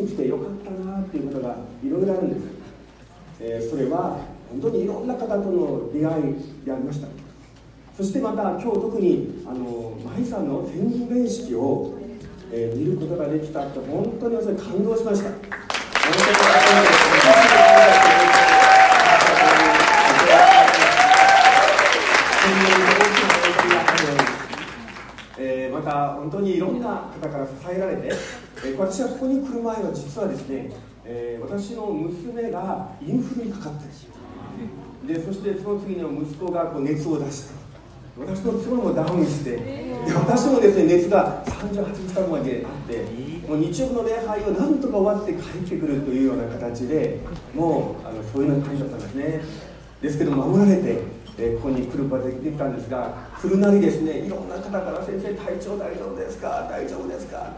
[0.00, 2.42] に来てよかったなっていうことがいろいろあるんです、
[3.40, 4.18] えー、それは
[4.50, 6.34] 本当にいろんな方との出会い
[6.64, 7.08] でありました。
[7.96, 11.98] そしてまた今日特にあの舞さんの天狗面識を、
[12.50, 15.30] えー、見ることができたって本当に私感動しました。
[25.38, 28.12] えー、また本当にいろんな方から支えられて
[28.64, 30.70] え、私はここに来る前は実はですね、
[31.04, 33.88] えー、私の娘がインフルにかかって
[35.14, 37.54] でそしてその次の息子がこう熱を出して
[38.18, 43.04] 私の妻もダウンして、で私もですね熱が38日間まであって
[43.48, 47.18] もう日曜の礼拝をなんとか終わって帰ってくるというような形で
[47.54, 49.40] もうあのそういうような感じだったんですね。
[50.02, 50.98] ですけど守られて、
[51.38, 56.66] えここに来ることができたんですが来るなりですねいろんな方から先生体調大丈夫ですか？
[56.70, 57.52] 大丈夫ですか？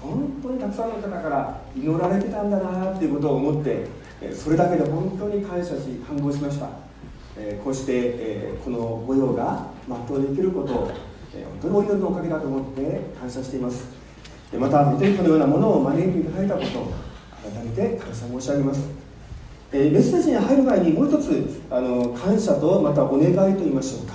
[0.00, 3.86] 本当にたくさんの方から祈られてたんだなっていうことを思って
[4.32, 6.68] それだけで本当に感謝し感動しました。
[7.62, 9.68] こうして、この御用が
[10.08, 10.92] 全うできることを、本
[11.62, 13.84] 当にお祈りのおかげだと思って感謝しています。
[14.58, 16.92] またメテンコのようなものを招いていただいたことを
[17.44, 18.88] 改めて感謝申し上げます、
[19.70, 24.14] メッセージに入る前にもう一つあの感謝とまたお願いと言いましょうか、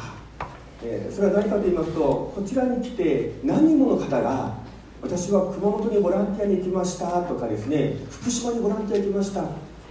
[1.09, 2.01] それは何かと言いますと
[2.35, 4.57] こちらに来て何人もの方が
[5.03, 9.43] 私は熊本にボランティアに行きましたとかですね福島にボランティア行きました。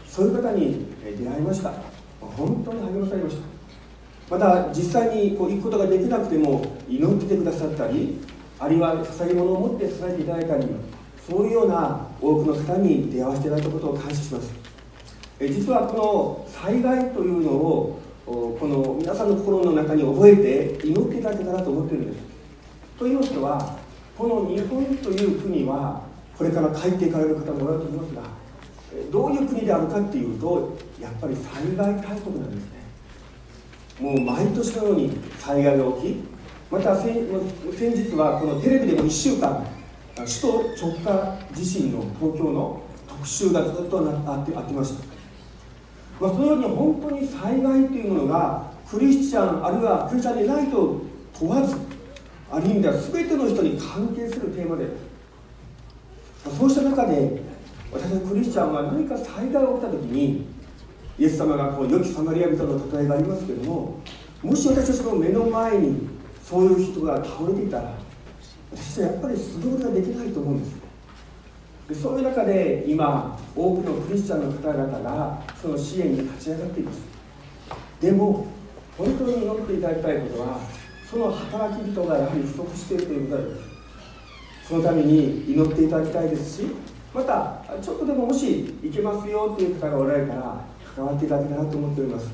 [0.08, 0.86] そういう方に
[1.18, 1.72] 出会いました。
[2.20, 3.42] 本当に励まされました。
[4.30, 8.20] また実際にこう行くことができなくても祈っててくださったり
[8.58, 10.66] あるいは捧げ物を持って支えていただいたり
[11.28, 14.50] そういうような多くの方に出会わせていただいたことを感謝します。
[15.40, 22.24] え実はこの災害というのをこの皆さんの心の中に覚えて祈っていただけたらと思っているんです。
[22.98, 23.81] といますのは
[24.16, 26.02] この日本という国は
[26.36, 28.22] これから帰っていかれる方もおられると思いますが
[29.10, 32.82] どういう国であるかっていうとやっぱり災害大国なんですね。
[34.00, 36.16] もう毎年のように災害が起き
[36.70, 39.66] また先日はこのテレビでも1週間
[40.16, 45.04] 首都直下地震の東京の特集がずっとあってあってました、
[46.20, 51.00] まあ、そのように本当に災害というものがクリスチャンあるいはクリスチャンでないと
[51.38, 51.76] 問わず
[52.52, 54.86] ある意味では全ての人に関係するテーマで
[56.58, 57.42] そうした中で
[57.90, 60.44] 私のクリスチャンは何か災害が起きた時に
[61.18, 64.00] イエス様がこう良きサマリア人の例えがありますけども
[64.42, 66.08] もし私たちの目の前に
[66.44, 67.94] そういう人が倒れていたら
[68.70, 70.82] 私はやっぱり素通りはできないと思うんです。
[71.88, 77.00] でそういう中で今多くのクリスチャンの方々がその支援に立ち上がっています。
[78.00, 78.46] でも
[78.96, 80.58] 本当に祈っていただきたいことは
[81.12, 83.60] その働き人がやはり不足しているということです。
[84.66, 86.68] そのために祈っていただきたいですし
[87.12, 90.64] またちょっとでももし行けますよという方がおられたら
[90.96, 92.32] 関わっていただけたらと思っております。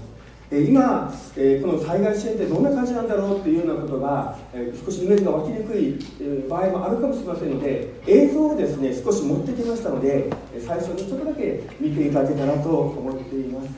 [0.51, 1.13] 今、
[1.61, 4.39] この災害支援ってどんな感じなんだろうっていうようなことが
[4.87, 10.31] 少しイメージが湧きにくい場合もあるかもしれませんので映像をですね少し持ってきましたので
[10.65, 13.69] 最初にちょっとだけ見ていただけたらと思っています、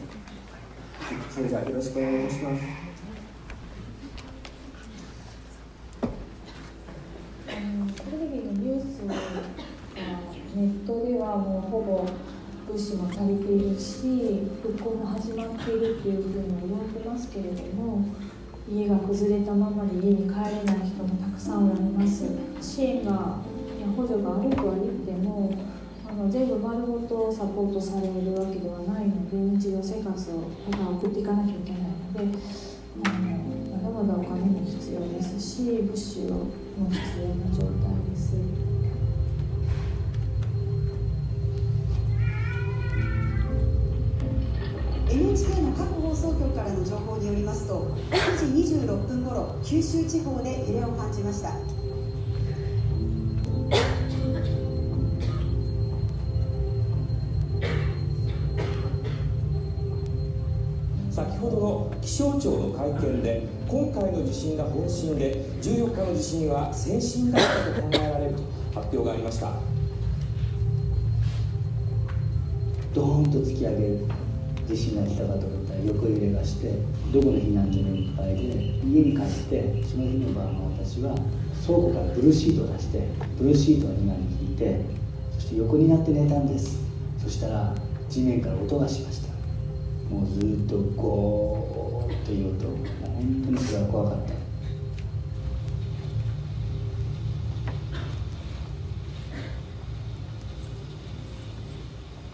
[1.30, 2.89] それではよろしくお願いします。
[8.00, 12.06] テレビのニュースネットではもうほぼ
[12.66, 18.04] 物資も足りているし復興も始まっているっていうふうに言われてますけれども
[18.68, 22.24] 家が崩れたままで家に帰れない人もたくさんおられます。
[22.60, 23.38] 支援が
[23.96, 25.52] 補助があるとは言っても
[26.08, 32.38] あの全部丸ごとサポートされるわけではないので日常生活をただ送っていかなきゃいけないので
[33.04, 36.46] あのまだまだお金も必要ですし物資を
[36.80, 37.70] も必要な状態
[38.10, 38.34] です。
[45.10, 51.79] NHK の各放送局からの情報によりますと9時26分ごろ九州地方で揺れを感じました
[62.40, 68.42] 庁の会見で今回の地震が本震で14日の地震は先震だったと考えられると
[68.80, 69.52] 発表がありました。
[72.94, 74.06] ドーンと突き上げる
[74.66, 76.72] 地震が来たかと思ったら横揺れがして
[77.12, 78.42] どこの避難所もいっぱいで
[78.84, 81.14] 家に帰ってその日の晩私は
[81.64, 83.06] 倉庫からブルーシートを出して
[83.38, 84.80] ブルーシートを今に引いて
[85.34, 86.80] そして横になって寝たんです。
[87.22, 87.74] そしたら
[88.08, 89.30] 地面から音がしました。
[90.12, 92.76] もうずっとゴーッという音もう
[93.06, 94.34] 本当にそれは怖かった。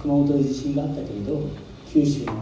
[0.03, 1.49] 熊本で地震があったけれど
[1.89, 2.35] 九州の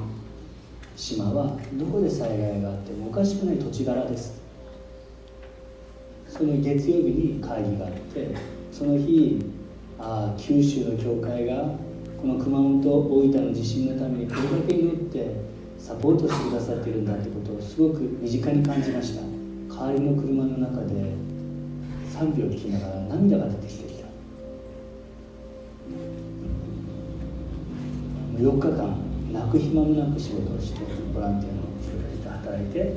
[0.97, 4.43] 島はどこで災害があってもおかしくない土地柄です。
[6.29, 8.35] その月曜日に会議があって
[8.73, 9.39] その日
[9.99, 11.71] ああ九州の教会が
[12.21, 15.44] この熊本大分の地震のためにこれだけ祈って
[15.85, 19.21] サポートしてくださっているんだってことをすごく身近に感じました。
[19.69, 21.13] 代わりの車の中で
[22.11, 24.09] 賛美を聞きながら涙が出てきてきた。
[28.41, 28.97] 4日間
[29.31, 30.81] 泣く暇もなく仕事をして
[31.13, 32.97] ボランティアの人たちと働いてで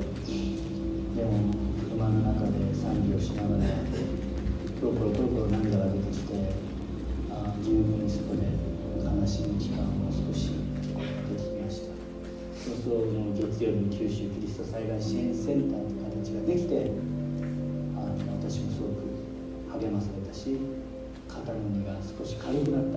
[1.28, 1.52] も
[1.92, 3.68] 車の中で賛美をしながら
[4.80, 6.32] ポロポロポロポロ涙が出てきて
[7.30, 8.48] あ十分にそこで
[9.04, 10.67] 悲しむ期間も少し
[12.88, 16.90] その月曜日に九州キリスト災害支援センターという形ができて
[17.94, 18.00] あ
[18.40, 19.04] 私もすごく
[19.84, 20.56] 励まされたし
[21.28, 22.96] 肩の荷が少し軽くなった。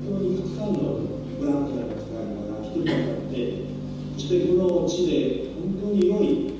[0.00, 3.68] 非常にたくさんのボランティアの方々が来てくださって
[4.16, 6.56] そしてこの地で本当に良い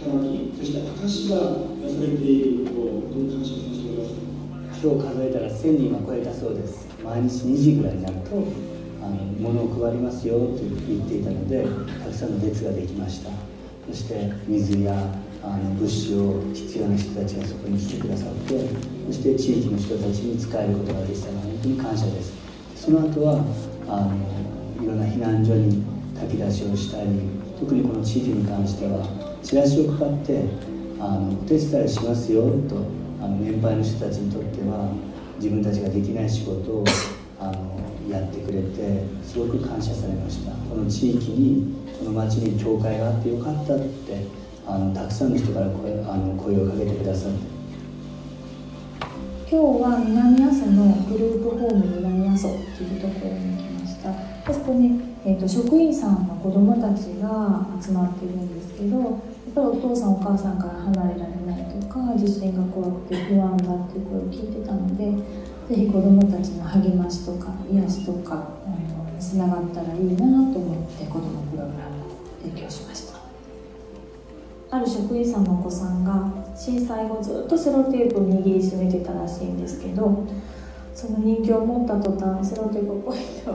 [0.00, 1.36] 働きそして証が
[1.84, 4.24] なされていることを本当に感謝させてください
[4.80, 6.88] 今日数えたら1000人は超えたそうです。
[7.04, 8.69] 毎日2時ぐらいになると
[9.40, 10.56] 物を配りますよと
[10.86, 11.64] 言っていたので
[12.02, 13.30] たくさんの列ができました。
[13.88, 14.94] そして水や
[15.42, 18.68] あの物資を必要な人たちがそこに来てくださって
[19.06, 22.32] そして地域の人たちに使えることができたのは本当に感謝です。
[22.76, 23.44] その後は
[23.88, 25.82] あのいろんな避難所に
[26.14, 27.08] 炊き出しをしたり
[27.58, 29.06] 特にこの地域に関しては
[29.42, 30.44] チラシを配って
[30.98, 32.76] あのお手伝いしますよと
[33.20, 34.92] あの年配の人たちにとっては
[35.36, 36.84] 自分たちができない仕事を
[37.40, 40.52] あのやってくれてすごく感謝されました。
[40.68, 44.26] この地域にこの町に教会があってよかったって
[44.66, 47.60] あのたくさんの人から声あの声をかけてくださって。
[49.50, 54.12] 今日は南阿蘇のグループホーム南阿蘇というところに来ました。
[54.46, 59.10] でそこに、えーと、職員さんの子どもたちが集まっているんですけどやっ
[59.54, 65.12] ぱりお父さんお母さんから離れられないとか地震が怖くて不安だっていう声を聞いてたので
[65.70, 68.42] ぜひ子どもたちの励ましとか癒しとか
[69.20, 70.16] つながったらいいな
[70.52, 73.20] と思って子どもプログラムを提供しました
[74.72, 80.26] ある職員さんのお子さんが震災後ずっとセロテープを握りしめてたらしいんですけど
[80.92, 83.54] その人形を持った途端セロテープをポイッと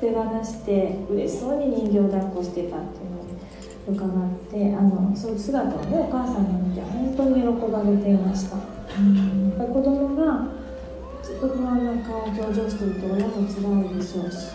[0.00, 8.56] 手放して嬉しそうに人形を抱っこしてたっていうのを伺ってあのそういう姿をねお母さんが見て本当に喜ばれていました。
[8.56, 10.53] 子供が
[11.34, 14.46] ずっと不安な顔を表情してると親も辛いでしょうし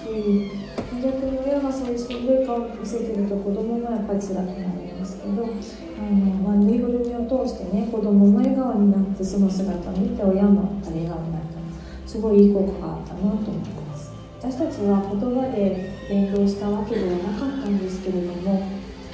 [1.03, 14.12] 逆に親がそういうしんどい顔を見せてると子供もやっぱり辛くなるんですけどあの、まあ、ぬいぐるみを通してね子供も笑顔になってその姿を見て親も笑顔になったすごいいい効果があったなと思います。
[14.39, 18.71] 私たちは言葉で連動したわけではなかったんですけれども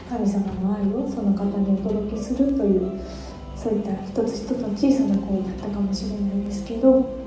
[0.07, 3.01] 神様の愛をその方にお届けするという
[3.55, 7.25] そういった一つ一つの小さな行為だったかもしれないですけど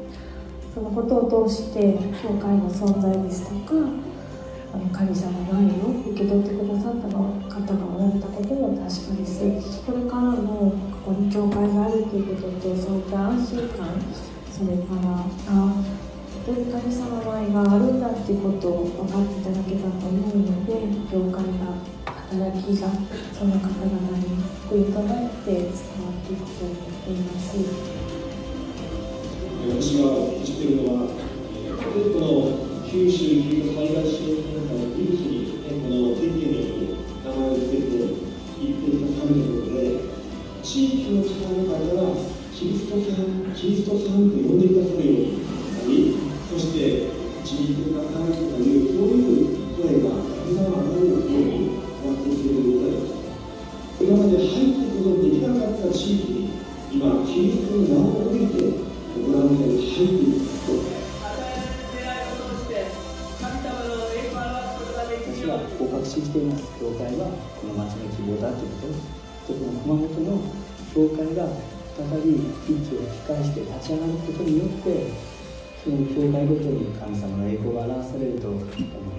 [0.78, 3.74] そのことを通して教会の存在ですとか
[4.72, 10.70] あの神様の愛を受け取ってくださった方がおられたことも確かですこれからも
[11.02, 13.90] ここに教会があるということとそういった安心感
[14.54, 15.82] それからあ
[16.46, 20.78] 本当に神様の愛があるんだっていうことを分かっていただけたと思うので
[21.10, 21.74] 教会が
[22.30, 22.86] 働きが
[23.34, 24.30] その方々に
[24.62, 25.74] 福音となって伝わ
[26.14, 27.97] っていくと思っています。
[29.66, 37.98] 私が知っているのは、例えばこの九州救護災害支援センターのニュースに、ね、この宣言に名前を付けて
[38.58, 40.08] 言ってくださるということで、
[40.62, 42.14] 地域の方々が
[42.54, 46.16] キリストさん、キリストさんと呼んでくださるようになり、
[46.48, 47.10] そして
[47.44, 53.18] 地域の方々という、そういう声がたくさん上がるようになってきているのでございます。
[54.00, 56.48] 今まで入っていくことのできなかった地域に、
[56.94, 58.87] 今、キリストの名を置いて、
[59.48, 61.08] ボランティアに入っていく
[65.28, 69.00] 私はこう確信してしています教会はこの町の希望だということです
[69.48, 70.44] でこの熊本の
[70.92, 71.48] 教会が
[71.96, 72.36] 再び
[72.68, 75.08] 息を吹き返して立ち上がることによって
[75.82, 79.17] その教会ごとに神様の栄光が表されると思います。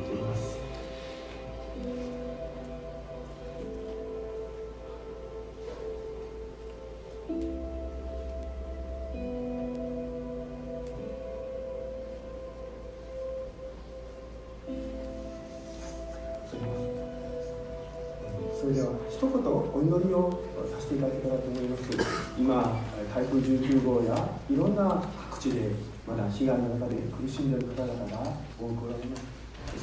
[19.10, 21.84] 一言お祈りをさせていただけたらと思います。
[22.38, 22.82] 今
[23.14, 25.72] 台風19号やいろんな各地で
[26.08, 29.24] まだ被害の中で苦しんでいる方々が多くおられます。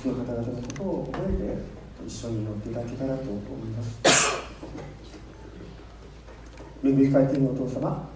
[0.02, 4.00] その方々のことを覚えて一緒に祈っていただけたらと思います。
[6.84, 8.08] 恵み深い天のお父様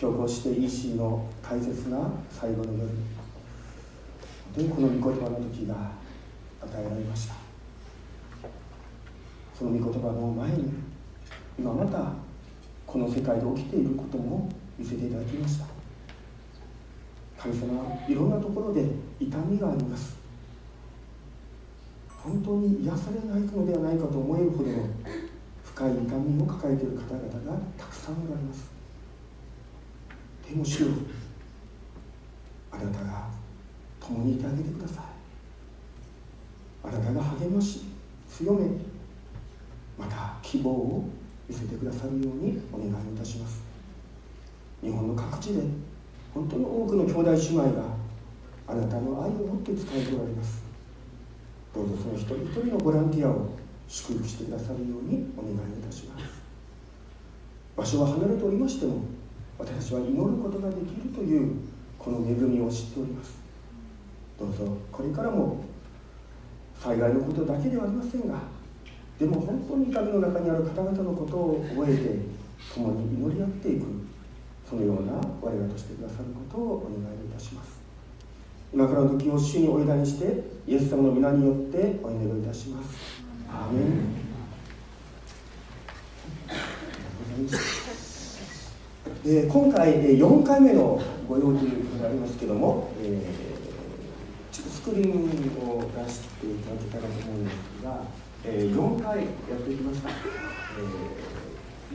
[0.00, 1.98] 今日こうして EC の大切な
[2.30, 2.88] 最後の夜本
[4.54, 5.74] 当にこの御言葉の時が
[6.60, 7.37] 与えられました。
[9.58, 10.72] その御言葉の前に
[11.58, 12.12] 今また
[12.86, 14.48] この世界で起きていることも
[14.78, 15.66] 見せていただきました。
[17.36, 18.88] 神様いろんなところで
[19.18, 20.16] 痛みがあります。
[22.22, 24.88] 本当に癒されないのではないかと思えるほどの
[25.64, 28.70] 深い痛みを抱えている方々がたくさんおられます。
[30.48, 30.86] でも主よ
[32.70, 33.28] あなたが
[34.00, 35.04] 共にいてあげてください。
[36.84, 37.82] あなたが励まし
[38.30, 38.68] 強め
[39.98, 41.08] また希望を
[41.48, 43.62] 見せてくださるようにお願いいたします。
[44.82, 45.62] 日本の各地で
[46.32, 47.82] 本当に多くの兄弟姉妹が
[48.68, 50.62] あなたの愛を持って伝えておられます。
[51.74, 53.50] どうぞその一人一人のボランティアを
[53.88, 56.24] 祝福してくださるようにお願いいたします。
[57.76, 59.02] 場所は離れておりましても
[59.58, 61.56] 私は祈ることができるという
[61.98, 63.38] この恵みを知っております。
[64.38, 65.64] どうぞこれからも
[66.80, 68.38] 災害のことだけではありませんが
[69.18, 72.18] でも本当に痛みの中にある方々のことを覚えて
[72.74, 73.84] 共に祈り合っていく
[74.68, 77.78] そのような我らとしてくださることをお願いいたします。
[78.72, 82.88] 今からの時を主にお委ねしてイエス様の皆によってお祈りをいたします。
[83.50, 84.28] アーメン
[89.24, 93.58] えー今回えー4回目のご用事になりますけども、えー
[94.54, 95.12] ちょっとスクリーン
[95.70, 98.02] を出していただけたらと思うんですが、
[98.44, 100.12] えー4回やってきました、え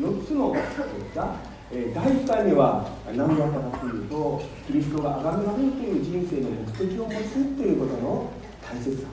[0.02, 1.36] 4つのですが、
[1.72, 8.32] え第1回目は何だったかというとキリストが崇められるという人生の目的を持つということの
[8.62, 9.08] 大切さ。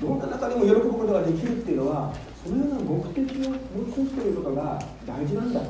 [0.00, 2.12] どんな中でも喜ぶことができるっていうのは
[2.44, 3.56] そのような目的を持
[3.92, 5.60] つということが大事なんだ。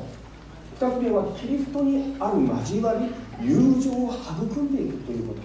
[0.79, 3.09] 2つ目はキリストにある交わり
[3.41, 5.41] 友情を育んでいくということ。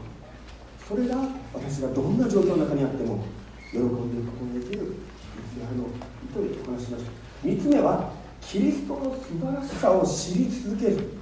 [0.89, 1.17] それが
[1.55, 3.25] 私がどんな状況の中にあっても
[3.71, 5.12] 喜んでいくことができる。
[5.43, 7.11] キリストであるのとお話しました
[7.45, 11.15] 3つ目はキリストの素晴らしさを知り続ける、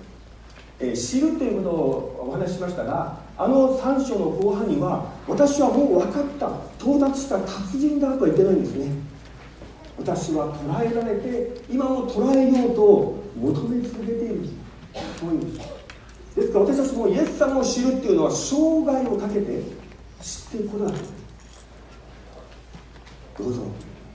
[0.81, 8.93] えー知るということをお話ししましたがあの3章の後半には私はもう分かった到達した達人だとは言ってないんですね。
[9.99, 14.49] 私は捉えられて今も捉えようと求め続けている。
[15.19, 15.69] そういうんです。
[16.37, 19.63] ですから私たちもイエス様を知るっていうのは生涯をかけて
[20.21, 20.93] 知っていくことだ
[23.39, 23.63] どうぞ。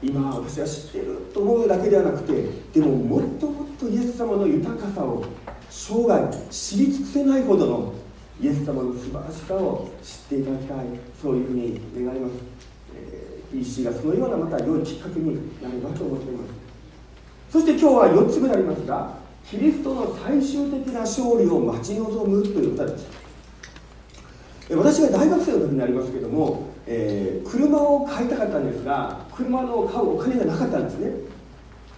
[0.06, 5.26] 今私は知ってると思うだけではなくてでももっともっとイエス様の豊かさを
[5.70, 7.94] 生涯知り尽くせないほどの
[8.40, 10.78] イエス様の素晴らしさを知っていただきたい
[11.22, 12.34] そういうふうに願います、
[12.96, 16.52] えー EC がそのようなまた良いきっかけになればと思っています。
[17.52, 19.18] そして今日は4つ目になりますが
[19.50, 23.08] キリストの最終的な勝利を待ち望むという歌です。
[24.72, 31.12] 私が大学生の時になりますけども、えー車を買いたかったんですが車の買うお金がなかったんですね。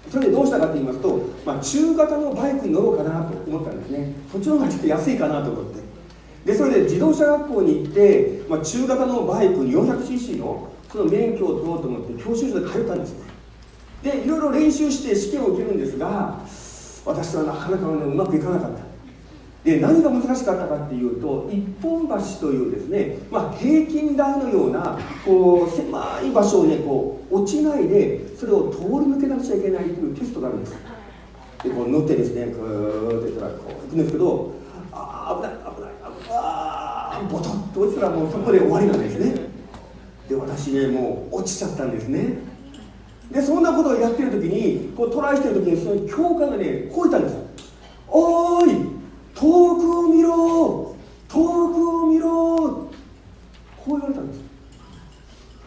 [0.09, 4.13] それでどうしたかと言いますと、まあ、中型のバイクに乗ろうかなと思ったんですね。
[4.31, 5.81] そっちの方がちょっと安いかなと思って。
[6.45, 13.27] でそれで自動車学校に行って、まあ、中型のバイクに 400cc のその免許を取ろうと思って教習所で通ったんですね。
[14.03, 16.39] でいろいろ練習して試験を受けるんですが
[17.05, 18.86] 私はなかなか、ね、うまくいかなかった。
[19.63, 30.75] で何が難しかったかっていうと一本橋というですね、まあ、平均台のようなこう狭い場所をねこう落ちないでそれを通り抜けなくちゃいけないというテストがあるんです。
[31.63, 34.51] でこう乗ってですねぐーっと行ったらこう行くんですけど
[34.93, 35.91] あー危ない危ない
[36.23, 39.47] 危ないあーボトッと落ちたらもうそこで終わりなんですね。
[40.29, 42.37] で私ねもう落ちちゃったんですね。
[43.31, 47.35] でそんなことをやってる時にこうトライしてる時にその教官がねこう言ったんです
[48.07, 48.97] おーい
[49.35, 50.95] 遠くを見ろ
[51.27, 52.89] 遠くを見ろこ
[53.87, 54.39] う言われたんです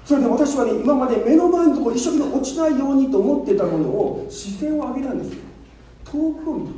[0.07, 5.41] それで私はね今まで目の前のところ一生懸命落ちないようにと思ってたものを視線を上げたんですよ。
[6.05, 6.73] 遠くを見た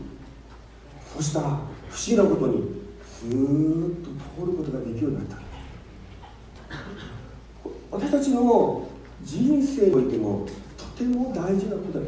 [1.16, 1.66] そしたら不思
[2.06, 5.37] 議なことにスーッと通ることができるようになった
[7.90, 8.88] 私たちの
[9.23, 12.06] 人生においてもとても大事なことだ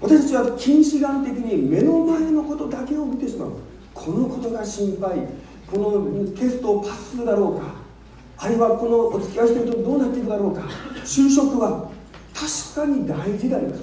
[0.00, 3.52] 私たちは近視眼的に目の前のことだけを見てしまう。
[3.94, 5.28] このことが心配。
[5.70, 7.71] このテストをパスするだろうか。
[8.42, 10.62] あるいはこのお付き合いしているとどうなっていくだろうか。
[11.04, 11.88] 就職は
[12.34, 13.82] 確かに大事であります。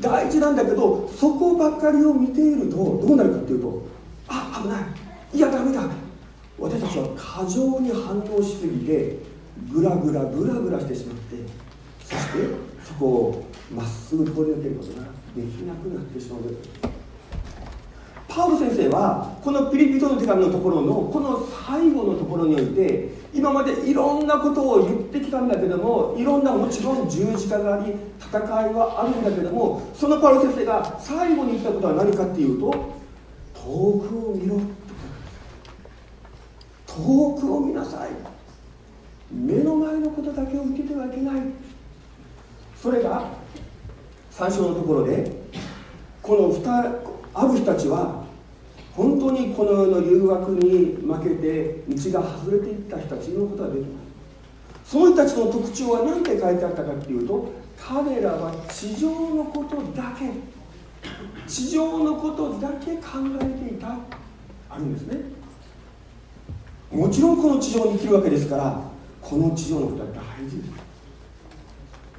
[0.00, 3.82] 大事なんだけどそこばっかりを見ているとどうなるかっていうと
[4.26, 4.82] あ危ない。
[5.32, 5.82] いやダメだ。
[6.58, 9.18] 私たちは過剰に反応しすぎて
[9.72, 11.36] ぐらぐらぐらぐらしてしまって
[12.02, 12.38] そして
[12.82, 16.42] そこをまっすぐ通り抜けることができなくなってしまう。
[16.42, 16.95] です
[18.36, 32.70] パウロ先生はこのピリピトの手紙のところのこの最後のところにおいて今までいろんなことを言ってきたんだけどもいろんなもちろん十字架があり戦いはあるんだけどもそのパウロ先生が最後に言ったことは何かっていうと
[33.54, 33.62] 遠
[34.06, 34.64] くを見ろって
[36.86, 38.10] こと遠くを見なさい
[39.32, 41.42] 目の前のことだけを見ててはいけない。
[42.80, 43.30] それが
[44.30, 45.32] 最初のところで
[46.22, 48.25] この2ある人たちは
[48.96, 53.86] 本当にこの世の誘惑に負けて道が外れていった人たちのことが出てま
[54.84, 60.30] すその人たちの特徴は何て書いてあったかっていうと彼らは地上のことだけ
[61.46, 63.96] 地上のことだけ考えていた
[64.70, 65.20] あるんですね。
[66.90, 68.80] もちろんこの地上に生きるわけですから
[69.20, 70.70] この地上のことは大事です。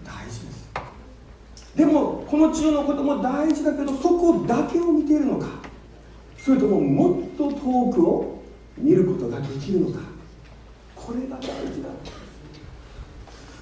[0.03, 0.69] 大事です。
[1.75, 5.66] でもこの地上のことも大事だけどそこだけを見ているのか。
[6.47, 8.41] それとももっと遠くを
[8.77, 9.99] 見ることができるのか。
[10.95, 11.89] これが大事だ。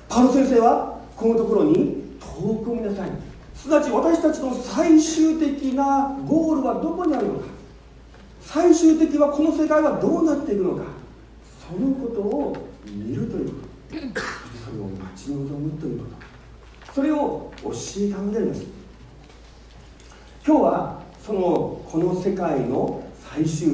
[0.07, 3.09] パロ先生はこのところに遠くを見なさい。
[3.55, 7.45] すなわち私たちの最終的なゴールはどこにあるのか。
[8.39, 10.83] 最終的はこの世界はどうなっていくのか。
[11.67, 13.53] そのことを見るというこ
[13.89, 13.95] と。
[13.95, 14.19] そして
[14.63, 16.05] それを待ち望むというこ
[16.85, 16.93] と。
[16.93, 18.63] それを教えたのであります。
[20.45, 23.69] 今日はそのこの世界の最終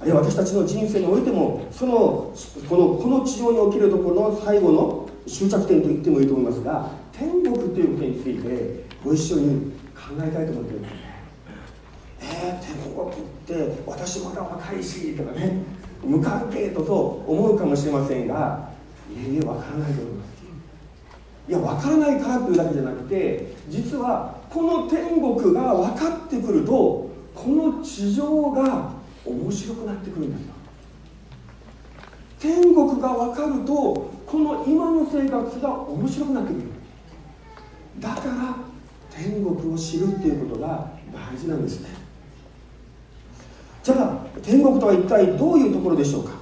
[0.00, 2.34] あるいは私たちの人生においてもその
[2.68, 10.92] このこの地上におけるところの最後の終着点と言ってもいいと思いますが天国ということについてご一緒に考えたいと思っています
[12.20, 15.62] えー、天国って私まだ若いしとかね
[16.04, 18.70] 無関係とと思うかもしれませんが
[19.10, 20.28] いえいえわからないと思います。
[21.48, 28.90] いや分からないからというだけじゃなくて実はこの天国が分かってくるとこの地上が
[29.24, 30.54] 面白くなってくるんですよ。
[32.40, 36.62] 天国が分かるとこの今の生活が面白くなってくる。
[38.00, 38.56] だから
[39.10, 41.90] 天国を知るっていうことが大事なんですね。
[43.84, 46.32] じゃあ天国とは一体どういうところでしょうか？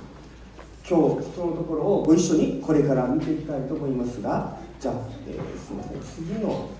[0.89, 4.95] 今日そのところをご一緒にこれから見ていきたいと思いますがじゃあ、
[5.29, 6.01] えー、すみません。
[6.01, 6.71] 次の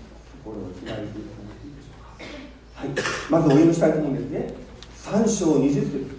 [0.47, 2.25] ところを開いていただいていいでしょうか
[2.75, 2.91] はい。
[3.31, 4.55] まずお読みしたいと思うんですね。
[5.03, 6.17] 3章20節。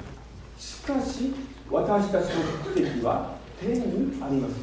[0.57, 1.33] しかし
[1.69, 4.55] 私たちの国籍は天にあります。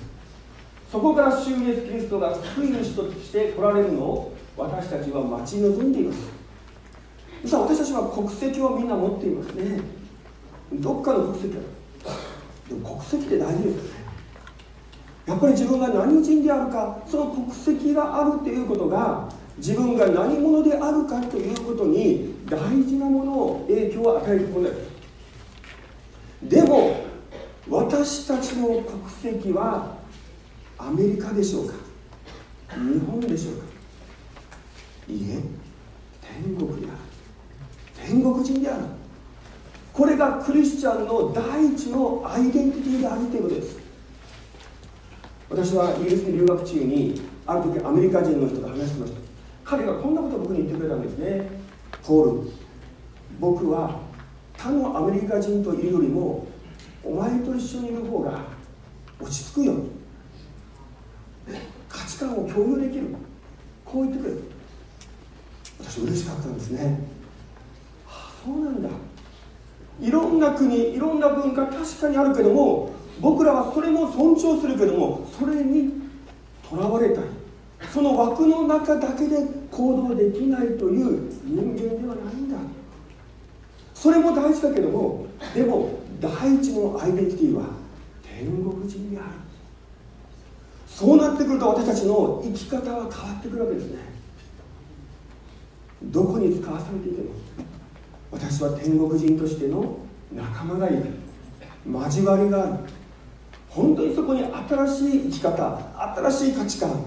[0.92, 6.18] そこから主イエスキリストが救い主として来られるのを私たちは待ち望んでいます。
[7.42, 9.80] 実は私たちは国籍をみんな持っていますね。
[10.74, 11.60] どっかの国籍だ
[12.68, 14.04] でも国籍って大事ですよね。
[15.26, 24.78] やっぱり自分が何人であるかその国籍があるということが自分が何者であるかということに大事なものを影響を与えることです
[26.42, 27.04] でも
[27.68, 29.96] 私たちの国籍は
[30.76, 31.74] アメリカでしょうか？
[32.74, 33.64] 日本でしょうか？
[35.08, 35.40] いいえ
[36.20, 36.98] 天国である。
[38.06, 38.82] 天国人である。
[39.92, 43.78] これがクリスチャンの第一のアイデンティティであるということです。
[45.48, 49.33] 私はイギリスに留学中にある時アメリカ人の人と話してました。
[49.64, 51.48] 彼がこんなことを僕に言ってくれたんですね。
[52.02, 52.50] ポール
[53.40, 53.98] 僕は
[54.56, 56.46] 他のアメリカ人といるよりも
[57.02, 58.40] お前と一緒にいる方が
[59.20, 59.74] 落ち着くよ。
[61.88, 63.06] 価値観を共有できる。
[63.84, 64.30] こう言ってくれ。
[64.30, 64.42] る
[65.80, 66.98] 私嬉しかったんですね、
[68.06, 68.88] はあ、そうなんだ。
[70.00, 75.92] いろんな国いろんな文化確かにあるけども僕らはそれも尊重するけどもそれに
[76.68, 77.20] とらわれた。
[77.20, 77.24] い
[77.92, 79.36] その枠の中だけで
[79.70, 82.56] 行動できないという人間ではないんだ。
[83.94, 87.64] それも大事だけどもでも第一のアイデンティティは
[88.22, 89.26] 天国人である。
[90.86, 93.98] そうなってくると私たちの生き方は変わってくるわけですね。
[96.04, 97.30] どこに使わされていても
[98.30, 99.98] 私は天国人としての
[100.32, 101.06] 仲間がいる。
[101.90, 102.72] 交わりがある。
[103.68, 105.78] 本当にそこに新しい生き方
[106.16, 107.04] 新しい価値観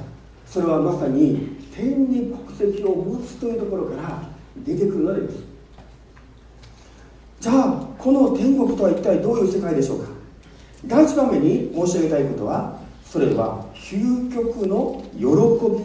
[0.49, 4.23] それはまさに天に国籍を持つというところから
[4.57, 5.43] 出てくるのです。
[7.39, 10.09] じゃあこの天国とは一体どういう世界でしょうか？
[10.85, 15.25] 第一番目に申し上げたいことはそれは究極の喜び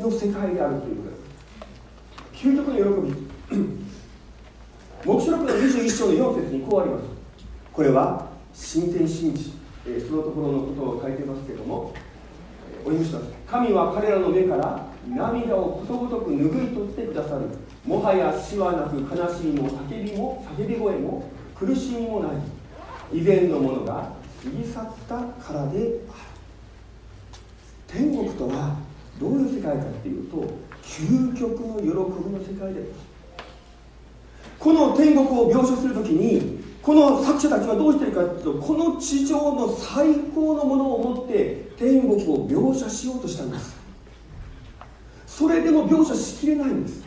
[0.01, 1.11] の世界であるということ。
[1.11, 3.59] です究極の喜び。
[5.05, 7.05] 黙示録の21章の4節にこうあります。
[7.73, 9.53] これは新天神地、
[9.87, 11.93] えー、そのところのことを書いてますけども、
[12.85, 17.43] お読みします神は彼らの目から涙をことごとく拭い取ってくださる。
[17.85, 22.33] もはや死はなく悲しみも叫びも叫び声も苦しみもない。
[23.13, 26.01] 以前のものが過ぎ去ったからである。
[27.89, 28.77] 天国とは
[29.21, 30.37] どういう世界かっていうと
[30.83, 33.13] 究極の喜びの世界です
[34.59, 43.77] この天国を描写するときにこの作者たちはどうしてるかというとこの地上の最高のものを持って天国を描写しようとしたんです。
[45.27, 47.05] それでも描写しきれないんです。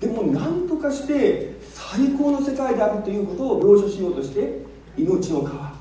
[0.00, 4.64] でも何とかして最高の世界であるということを描写しようとして
[4.98, 5.72] 命の川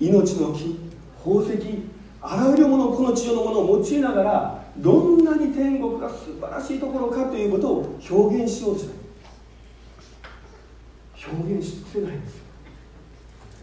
[0.00, 0.76] 命の木
[1.22, 1.84] 宝石
[2.20, 8.94] あらゆるものこの地上のものを用いながらどんなに天国が素晴らしいところかということを表現しようとした。
[11.28, 12.39] 表現し尽くせないんです。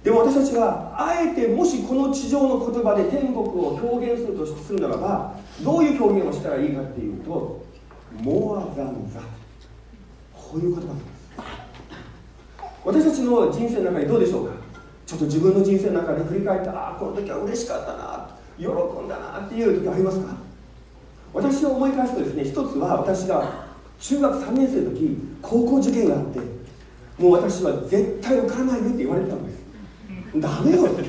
[0.04, 7.62] でも私たちはあえてもしこの地上の言葉で天国を表現するとするならばどういう表現をしたらいいかっていうと
[8.24, 9.20] 「モアザンザ」
[10.34, 11.08] こういう言葉なんです。
[12.86, 14.54] 私たちの人生の中にどうでしょうか？
[15.06, 20.36] ちょっと自分の人生の中で振り返ってああこの時は嬉しかったな喜んだなっていう時ありますか？
[21.34, 23.66] 私を思い返すとですね一つは私が
[24.00, 26.40] 中学3年生の時高校受験があって
[27.22, 29.47] もう私は絶対受からないでって言われてたんです
[30.40, 31.04] ダメよって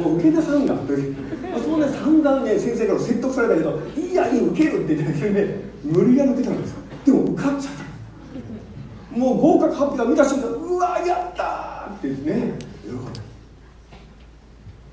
[0.00, 1.16] もう受けなさんがという
[1.62, 12.54] そんな散々ね先生から説得されたけどいやいい受けるって言ってそれで無理やり受けたんですでも受かっちゃったもう合格発表が見た瞬間うわやったってですね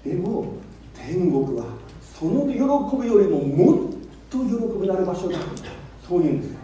[0.05, 0.57] でも
[0.93, 1.65] 天国は
[2.19, 3.91] その喜びよりももっ
[4.29, 5.39] と喜びのある場所だ
[6.07, 6.55] そういうんです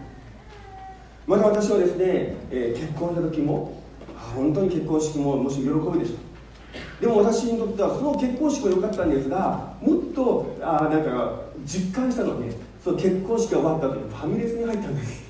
[1.26, 3.82] また私はですね、えー、結婚した時も
[4.16, 6.27] あ本当に結婚式ももし喜びでした
[7.00, 15.28] でも私にとってはその結婚式も良かったんですがもっとあなんか実感したのはねその結婚式が終わった後にファミレスに入ったんです。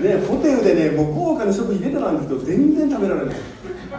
[0.00, 3.36] ね、ホテルでねもう豪華な食事出てたんですけど全然食べられない。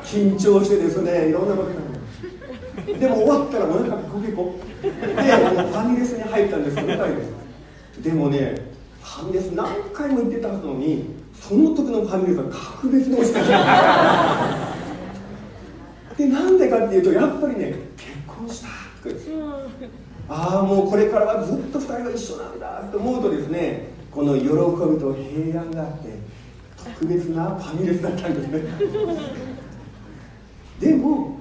[0.03, 1.69] 緊張してですねいろんなこと。
[1.69, 4.55] がでも終わったらお腹ペコペコ。
[4.81, 6.85] でもうファミレスに入ったんですよ
[8.01, 8.09] で。
[8.09, 8.55] でもね
[9.01, 11.05] ファミレス何回も行ってたのに
[11.39, 14.74] その時のファミレスは格別に美味しかった。
[16.17, 18.67] でなんでかっていうとやっぱりね結婚した
[20.27, 26.17] ああもうこれからはずっと2人は一緒なんだと思うとですねこの喜びと平安があって
[26.99, 28.61] 特別なファミレスだったんですね。
[30.79, 31.39] でも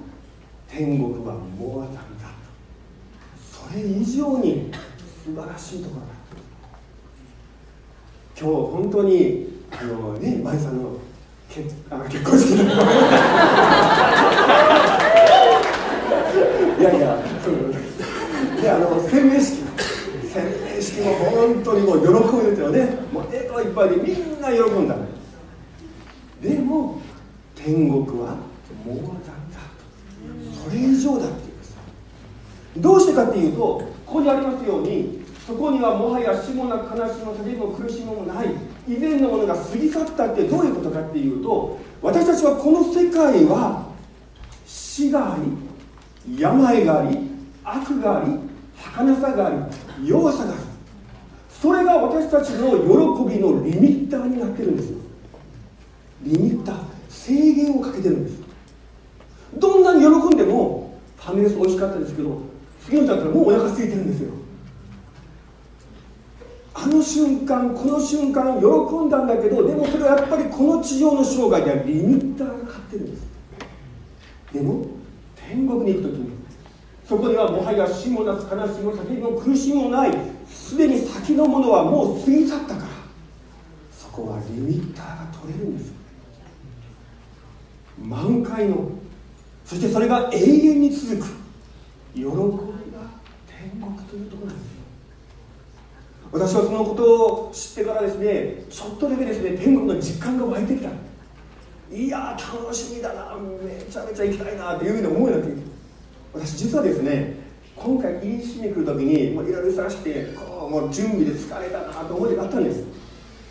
[0.67, 2.05] 天国はもうあたんだと。
[3.69, 4.69] それ以上に
[5.23, 6.07] 素晴らしいところだ
[8.37, 10.99] 今日本当にあのね舞さんの結
[11.89, 12.57] あ結婚式い
[16.83, 17.17] やいや
[18.61, 19.63] であの洗礼式。
[20.33, 20.43] 洗
[20.75, 22.07] 礼式も本当にもう喜
[22.43, 24.97] びですよねもう笑顔いっぱいでみんな喜んだ
[26.41, 27.01] でも
[27.55, 28.35] 天国は
[28.85, 31.77] もうだとそれ以上だっていうんです
[32.77, 38.47] どうしてかっていうとここにありますようにそこにはもはや死もなく悲しみも叫びも苦しみもない。
[38.87, 43.85] 以前のものが過ぎ去ったってどういうことかっていうと私たちはこの世界は
[44.65, 45.37] 死があ
[46.25, 47.17] り病があり
[47.63, 48.39] 悪があり
[48.75, 49.49] 儚さがあ
[49.99, 50.61] り弱さがある。
[51.49, 54.97] それが私たちの喜びのリミッターになってるんですよ。
[56.23, 56.75] リミッター。
[57.09, 58.39] 制限をかけてるんです。
[59.57, 62.39] どんなに喜んでもファミレス美味しかったですけど
[62.83, 64.31] 次の日だったらもうお腹空いてるんですよ。
[66.85, 68.65] あの瞬間この瞬間喜
[69.07, 73.25] んだんだけどでもそれはやっぱりこの地上の生涯ではリミッターがかかってるんです。
[74.53, 74.85] でも
[75.35, 76.29] 天国に行く時に
[77.03, 80.11] そこにはもはや死もなく悲しみも叫びも苦しみもない
[80.47, 82.81] すでに先のものはもう過ぎ去ったから
[83.91, 85.91] そこはリミッターが取れるんです。
[87.99, 88.91] 満開の
[89.65, 91.25] そしてそれが永遠に続く
[92.13, 92.29] 喜びが
[93.47, 94.64] 天国というところなんです。
[96.35, 100.89] 私はそのことを知ってからですねちょっとだけですね天国の実感が湧いてきた。
[101.95, 105.61] いや楽しみだなめちゃめちゃ行きたいなっていうふうに思うようになってき
[106.33, 106.39] た。
[106.39, 107.37] 私実はですね
[107.77, 112.83] 今回 EC に来る時にもういろいろ探してこうもう準備で疲れたなと思いがあったんです。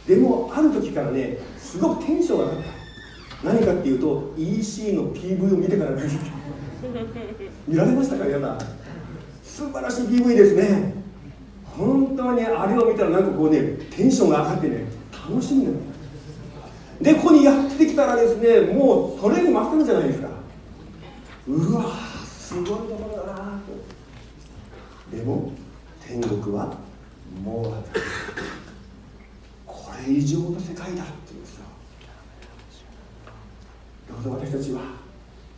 [0.06, 3.50] でもある時からねすごくテンションが上がった。
[3.54, 5.92] 何かっていうと EC の PV を見てから
[7.66, 8.58] 見られましたか皆さん？
[9.42, 11.03] 素晴らしい PV ですね。
[11.76, 13.60] 本当にあれを見たらなんかこうね
[13.90, 15.76] テンションが上がってね楽しみなの。
[17.00, 20.28] でここにやってきたらですねもうそれに勝るじゃないですか。
[21.48, 21.84] うわ
[22.26, 23.60] すごいところだな
[25.10, 25.16] と。
[25.16, 25.52] でも
[26.06, 26.76] 天国は
[27.42, 27.98] もう
[29.66, 31.64] これ以上の世界だっていうんですよ
[34.08, 34.80] どうぞ私たちは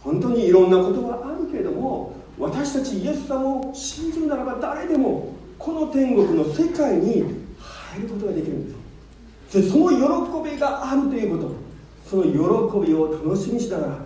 [0.01, 5.36] 本当にいろんなことはあるけれども私たちイエス様を信じるならば誰でも
[5.67, 7.25] この天国の世界に
[7.59, 8.75] 入ることができるんで
[9.51, 9.63] す。
[9.63, 11.67] でその喜びがあるということ。
[12.09, 12.31] その喜
[12.87, 13.99] びを楽しみしながら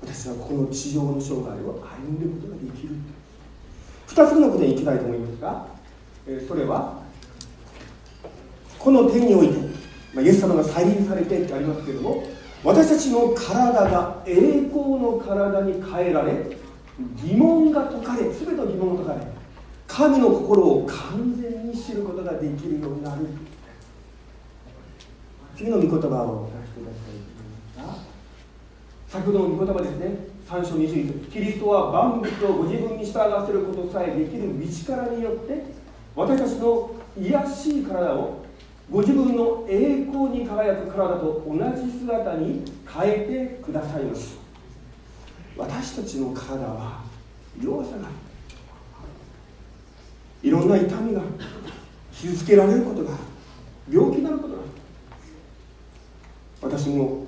[0.00, 2.94] 私はこの地上の生涯を歩んでいくことができる
[4.06, 5.66] 2つ目のことに行きたいと思いますが、
[6.26, 7.02] えそれは
[8.78, 9.58] この手において、
[10.14, 12.24] まあ、イエス様が再臨されてってありますけれども
[12.64, 14.34] 私たちの体が栄
[14.70, 16.56] 光の体に変えられ
[17.22, 19.37] 疑問が解かれ全ての疑問が解かれ
[19.88, 23.26] 神の心を完全に知ることができるようになる。
[25.56, 27.16] 次の御言葉を出していただきたい。
[27.74, 30.28] と思います先ほどの御言葉ですね。
[30.48, 31.30] 3章21節。
[31.32, 35.64] キリストは万物をご自分に従わせることさえできる道からによって
[36.14, 38.44] 私たちの癒しい体を
[38.90, 44.36] ご自分の栄光に輝く体と同じ姿に変えてくださいます。
[45.56, 47.02] 私たちの体は
[47.60, 48.27] 弱さがある。
[50.42, 51.22] いろんな痛みが
[52.12, 53.10] 傷つけられることが
[53.90, 54.60] 病気になることが
[56.62, 57.26] 私も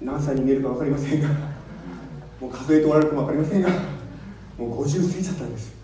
[0.00, 1.28] 何歳に見えるか分かりませんが
[2.40, 3.68] もう数えておられるかも分かりませんが
[4.58, 5.74] もう50過ぎちゃったんです。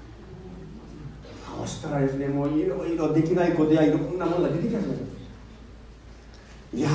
[1.58, 4.96] そうしたらですねもういろいろできないことやいろんなものが出てき始めたんで
[6.72, 6.76] す。
[6.76, 6.88] いや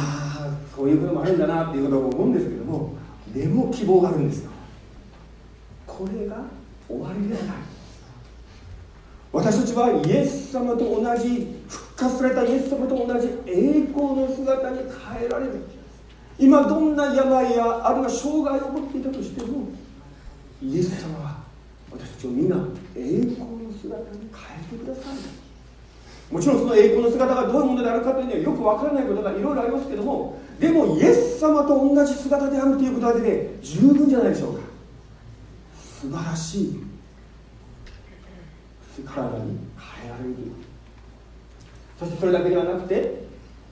[0.76, 2.94] そういうこともあるんだなっていうことを思うんですけども
[3.34, 4.52] でも希望があるんですよ。
[5.86, 6.44] これが
[6.88, 7.56] 終わりではない。
[9.36, 15.60] 私たちはイエス様と同じ復活されたイエス様と同じ栄光の姿に変えられる。
[16.40, 19.68] 今どんな病やあるいは障害を持っていたとしても
[20.62, 21.44] イエス様は
[21.92, 22.56] 私たちを皆
[22.96, 26.34] 栄光の姿に変えてください。
[26.34, 34.62] もちろんその栄光の姿がどういうものであるかというのはよくわからないことがいろいろありますけどもでもイエス様と同じ姿であるということだけで十分じゃないでしょうか。
[36.02, 36.95] 素晴らしい。
[39.04, 40.36] 体に変えられる。
[42.00, 43.26] そしてそれだけではなくて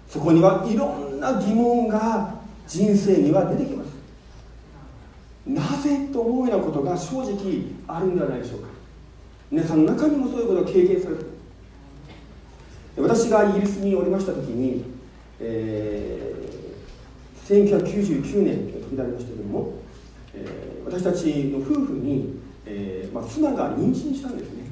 [0.07, 2.35] そこにはいろんな疑問が
[2.67, 3.87] 人生には出てきます。
[5.45, 8.67] なぜと思うようなことが正直あるんではないでしょうか。
[9.53, 11.25] 皆さんの中にもそういうことを経験されて
[12.97, 14.83] 私がイギリスにおりました時に、
[15.39, 19.73] えー、1999年と時でありましたけども、
[20.33, 24.62] えー、私たちの夫婦に、えーまあ、妻が妊娠したんですね。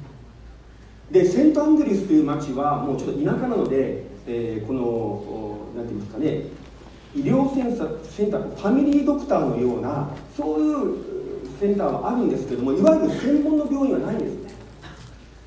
[1.12, 6.62] でセントアンドリスという町はもうちょっと田舎なので、えー、この何て言いますかね
[7.14, 11.12] 医療センターセンターファミリードクターのようなそういう
[11.60, 14.52] センターはあるんですけどもいわゆる専門の病院はないんですね。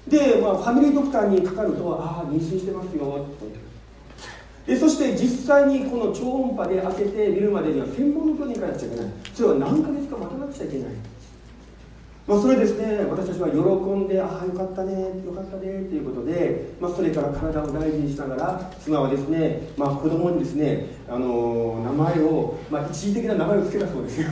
[0.08, 3.26] で、まあ、ファミリードクターにかかるとああ妊娠してますよ。
[4.68, 9.08] でそして実際にこの超音波で当てて見るまでには専門の病院に行かなくちゃいけない。
[9.34, 10.88] それは何ヶ月か待たなくちゃいけない。
[12.28, 24.30] まあ、それですね私たちは喜んでああよかったねよかったねということで、まあ、それから体を大事にしながら妻はですね、まあ、子供にですね、あの名前を、まあ、一時的な名前を付けたそうですよ。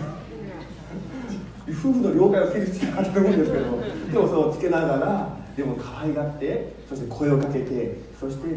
[1.70, 3.64] 夫婦の了解を成立してなかったと思うんですけど
[4.12, 8.48] でもそうつけながらでも可愛がってそして声をかけてそして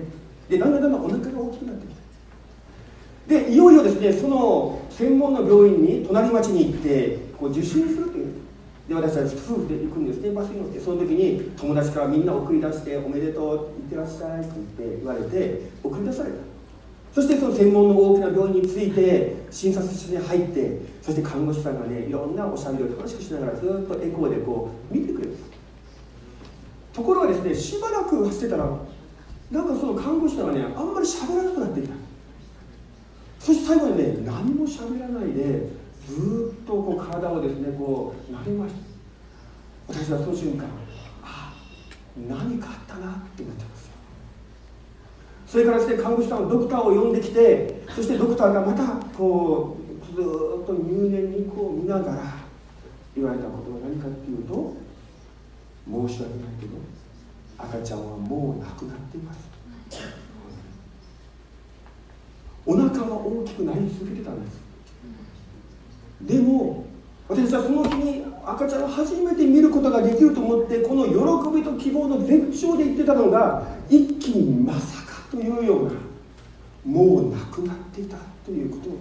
[0.49, 1.95] でだんだんだんだんお腹が大きくなってき
[3.29, 3.45] た。
[3.45, 8.46] でいよいよですねその専門の病院に隣町に行ってこう受診するという
[8.89, 10.21] で私たち夫婦で行くんです。
[10.21, 16.37] ねバスに乗ってその時に友達からみんな送り出して「おめでとう」「いってらっしゃい」と言って言われて送り出された。
[17.13, 25.31] そしてその専門の大きな病院に着いて診察室に入ってそして看護師さんがねいろんなおしゃべりを楽しくしながらずっとエコーでこう見てくれる
[26.93, 28.71] ところがですねしばらく走ってたら
[29.51, 31.95] なんかその看護師さんがねあんまり喋らなくなってきた。
[33.41, 35.71] そして最後にね何も喋らないで
[36.07, 38.81] ずっとこう体をですねこう撫でました。
[39.89, 40.65] 私はその瞬間
[41.23, 41.53] あ
[42.29, 43.93] 何かあったなってなってますよ。
[45.47, 48.85] それからですね看護師さんはドクターを呼んできてそしてドクターがまた
[49.17, 50.25] こうずっ
[50.67, 52.35] と入念にこう見ながら
[53.15, 54.75] 言われたことは何かっていうと
[55.87, 56.77] 申し訳ないけど
[57.59, 59.49] 赤ちゃんはもう亡くなっています。
[62.69, 64.66] お腹は大きくなり続けてたんです。
[66.23, 66.87] でも
[67.29, 75.93] 私はその日に赤ちゃんを初めて見ることができると思ってこの喜びと希望の絶頂で言ってたのが一気にまさかというような
[76.85, 79.01] もう亡くなっていたということを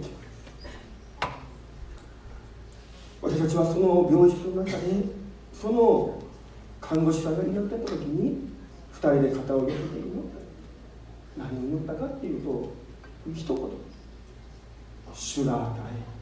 [3.22, 4.78] 私たちはその病室の中で
[5.54, 6.22] その
[6.82, 8.50] 看護師さんが祈ってた時に
[8.94, 10.24] 2人で肩を寄せて祈っ
[11.38, 12.74] た何を祈ったかっていうと
[13.34, 13.96] 一言。
[15.16, 15.76] 主が与
[16.12, 16.15] え。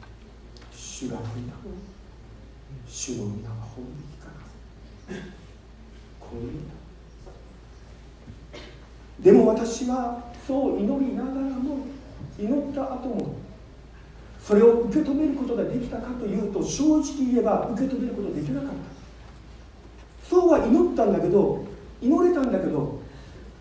[0.94, 1.54] 主が取りた
[2.86, 4.32] 主の皆は本べきかな
[6.20, 6.52] こういう
[9.18, 11.86] でも私はそう祈りながらも
[12.38, 13.34] 祈った後も
[14.40, 17.02] それを受け止めることができたかというと正直
[17.32, 18.74] 言えば受け止めることができなかった。
[20.30, 21.64] そうは祈ったんだけど
[22.00, 23.00] 祈れたんだけど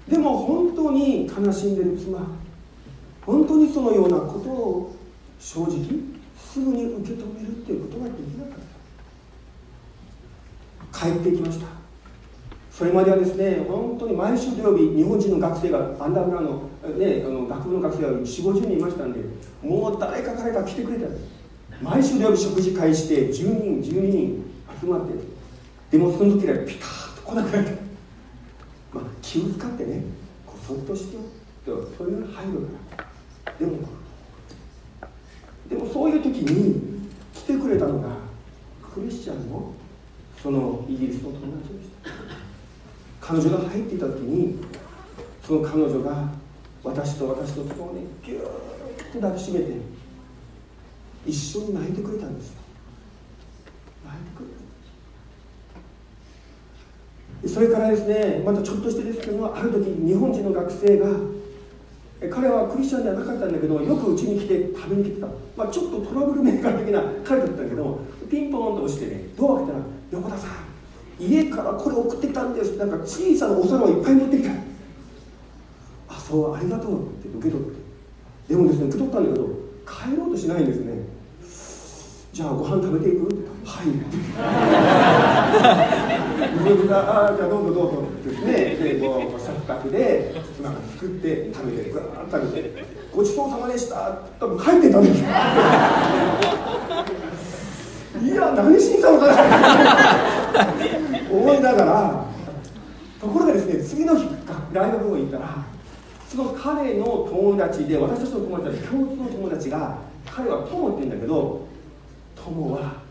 [0.08, 2.20] でも本当に悲しんでる妻
[3.26, 4.96] 本当にそのようなことを
[5.40, 6.14] 正直
[6.54, 8.60] すぐに受け止めるっていうことができなかっ
[10.94, 11.10] た。
[11.10, 11.66] 帰ってきました。
[12.70, 19.20] それまではですね本当に毎週土曜日日本人の学生がアンダーグラウンド、ね、あの学部の学生が4 5 0人いましたんで
[19.64, 21.24] もう誰か彼か来てくれたんです。
[21.82, 24.46] 毎週土曜日食事会して10人12人
[24.80, 25.14] 集まって
[25.90, 27.72] でもその時はピタッと来なくなった。
[28.94, 30.04] まあ気を使ってね
[30.46, 34.03] こうそっとしてよそういう配慮からでも
[35.74, 38.10] でもそういう時に来てくれたのが
[38.94, 39.74] クリスチャンの
[40.42, 42.12] そのイギリスの友達でした。
[43.20, 44.60] 彼女が入っていた時に
[45.44, 46.30] その彼女が
[46.84, 48.44] 私と私の妻をねギューッ
[49.14, 49.78] と抱きしめて
[51.26, 52.54] 一緒に泣いてくれたんです
[54.06, 54.50] 泣いてくれ
[57.48, 61.08] たそれからですねまたちょっとしてですけどもある時日本人の学生が
[62.30, 70.50] 彼はクリスチャンではなかったんだけどよくうちに来て食べに来てた、まあ、ちょっとトラブルメーカー的な彼だったけどピンポンと押してねドア開けたら「横田さん
[71.20, 74.52] 家からこれ送ってきたんです」なんか小さなお皿をいっぱい持ってきた
[76.10, 77.84] 「あそうありがとう」って受け取って。
[78.50, 79.48] でもですね受け取ったんだけど
[79.88, 80.92] 帰ろうとしないんですね。
[82.34, 83.24] じゃあご飯食べていく？
[83.64, 83.86] はい。
[86.66, 92.84] 僕が「あじゃあどうぞどうぞ」ってねでこう食卓でなんか作って食べてぐーっと食べて
[93.16, 95.28] 「ごちそうさまでした」多分帰ってたんですよ。
[98.22, 99.34] いや何しに来たのかな。
[101.32, 102.26] 思いながら
[103.20, 104.28] ところがですね次の日
[104.72, 105.66] 大学校行ったら
[106.30, 111.62] その彼の友達で私たちの友達共通の友達が彼は友って言うんだけど
[112.36, 113.02] 友は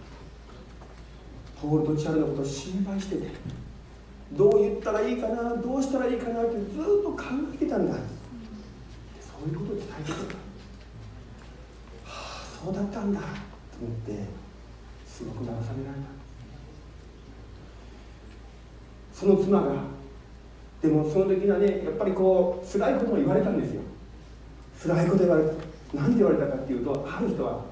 [1.61, 3.62] ポールとチャルのことを心配してて。
[4.37, 7.23] どう言ったらいいかなどうしたらいいかなってずっと考
[7.55, 7.95] えてたんだ。
[7.95, 8.01] そ
[9.45, 10.41] ういうことを伝えてくれた、は
[12.05, 13.21] あそうだったんだ。
[13.21, 13.27] と
[13.83, 14.25] 思って
[15.07, 16.23] すごく慰められた。
[19.13, 19.73] その妻が
[20.81, 23.83] でもその時にはねやっぱりこう辛いことも言われたんですよ。
[24.83, 25.53] 辛いこと言われた。
[25.95, 27.65] 何て言われたかっていうとある人は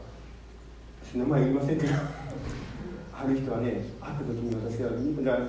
[1.14, 1.94] 名前言いませんけど
[3.12, 4.90] ある人はね会った時に私が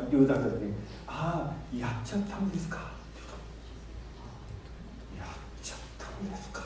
[0.10, 0.74] 流産した時に
[1.24, 3.38] 「ああやっちゃったんですか」って言うと
[5.22, 5.28] 「やっ
[5.62, 6.62] ちゃったんですか」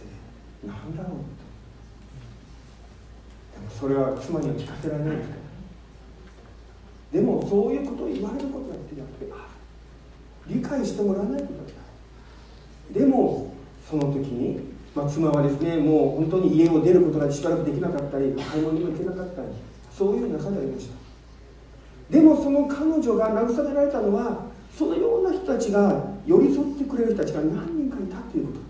[0.00, 1.46] てなんだろうと。
[3.52, 5.28] でもそれは妻には聞かせられないです
[7.12, 9.46] でもそういうことを言われることだってやっぱりあ
[10.46, 11.66] 理解してもらわないことだ
[12.98, 13.52] でも
[13.88, 14.60] その時に、
[14.94, 19.48] まあ、妻はですねもう本当に家を出ることがしばらくできなかったり買い物にも行けなかったり
[19.90, 21.05] そういう中でありました。
[22.10, 24.46] でもその彼女が慰められたのは
[24.76, 28.60] そのような人たちが寄り添ってくれる人たちが何人かいたということ。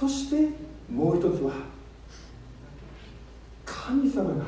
[0.00, 0.48] そして
[0.90, 1.52] もう一つは
[3.64, 4.44] 神様が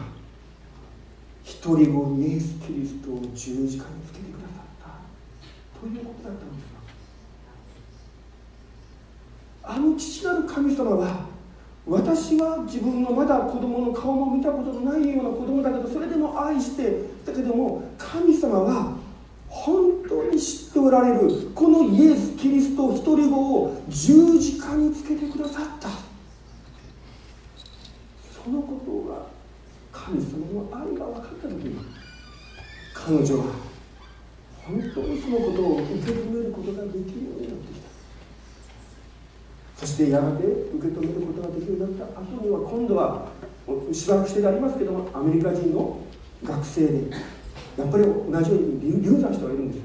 [1.43, 4.99] 一人子イエス・キリストを十字架につけてくださっ
[5.75, 5.81] た。
[5.81, 6.75] ということだったんです
[9.67, 11.27] あの父なる神様は
[11.87, 18.97] 私は自分のまだ子供の顔も見たことのないような子供だけどそれでも愛してだけども神様は
[19.49, 21.51] 本当に知っておられる。
[21.55, 25.89] このイエス・キリスト一人子を十字架につけてくださった。
[28.45, 29.27] そのことが
[29.93, 31.77] 神様の愛が分かった時に
[32.93, 33.45] 彼女は
[34.67, 37.05] 本当にそのことを受け止めることができるよ
[37.39, 37.84] うになってきた。
[39.77, 43.33] そしてやがて受け止めることができるようになった後には今度は
[43.93, 46.01] しばらくしてでありますけどもアメリカ人の
[46.45, 47.11] 学生で
[47.77, 49.83] やっぱり同じように流産人がいるんですよ。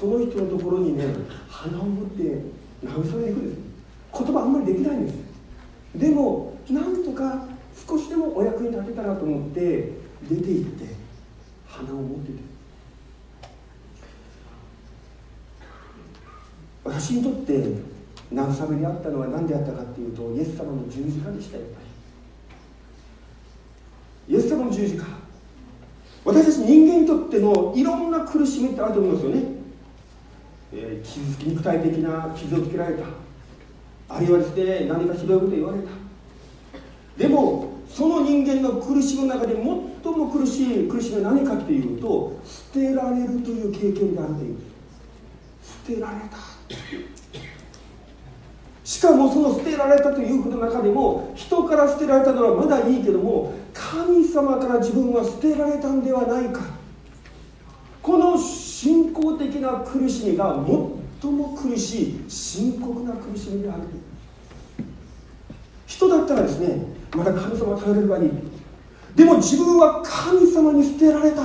[0.00, 1.04] その人のところにね
[1.48, 2.22] 鼻を持って
[2.84, 3.60] 慰めていくんです。
[4.18, 5.16] 言葉あんまりできないんです。
[5.94, 7.46] でもなんとか
[7.86, 9.92] 少しでもお役に立てたらと思って
[10.28, 10.94] 出て行って
[11.66, 12.38] 鼻を持ってて。
[16.84, 17.62] 私にとって
[18.32, 21.78] 慰めにあったのは何であったかっていうとイエス様の十字架でしたやっぱ
[24.28, 24.34] り。
[24.34, 25.04] イエス様の十字架。
[26.24, 29.42] 私たち人間にとってのいろんな苦しみってあると思いますよね、
[30.74, 33.04] えー、傷つき肉体的な傷をつけられた。
[34.10, 35.88] あるいはですね何かひどいこと言われた。
[37.16, 44.58] でもその人間の苦しみの中で最も苦しい苦しみは何かっていうと捨てられるという経験であるという
[45.86, 46.36] 捨てられた。
[48.88, 56.62] しかもその捨てられたということの中でも人から捨てられたのはまだいいけども神様から自分は捨てられたんではないか。
[58.00, 60.64] この信仰的な苦しみが
[61.20, 63.82] 最も苦しい深刻な苦しみである。
[65.86, 66.82] 人だったらですね
[67.14, 68.30] また神様を頼れればいい
[69.14, 71.42] でも自分は神様に捨てられた。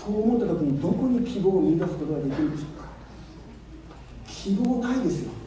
[0.00, 2.86] そう思った時にどこに希望を見出すことができるでしょうか。
[4.28, 5.41] 希望ないですよ。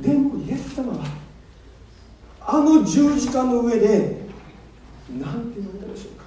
[0.00, 1.04] でもイエス様は
[2.40, 4.26] あの十字架の上で
[5.10, 6.24] 何て言われたでしょうか。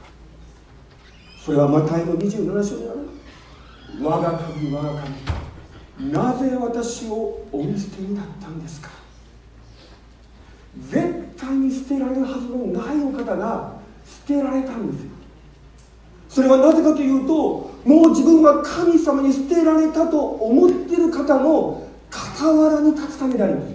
[1.45, 2.99] それはマタイの27章にある
[4.01, 5.01] 我が神我が
[5.97, 8.89] 神なぜ私をお見捨てになったんですか？
[10.89, 13.73] 絶対に捨てられるはずのないお方が
[14.05, 15.09] 捨てられたんですよ。
[16.29, 21.88] それはなぜかというともう自分は神様に捨てられたと思ってる方の
[22.39, 23.73] 傍らに立つためであります。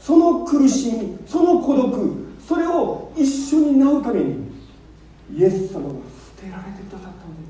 [0.00, 4.50] その苦しみその孤独それを一緒になうために
[5.32, 5.94] イエス様が
[6.36, 7.42] 捨てられてくださったんで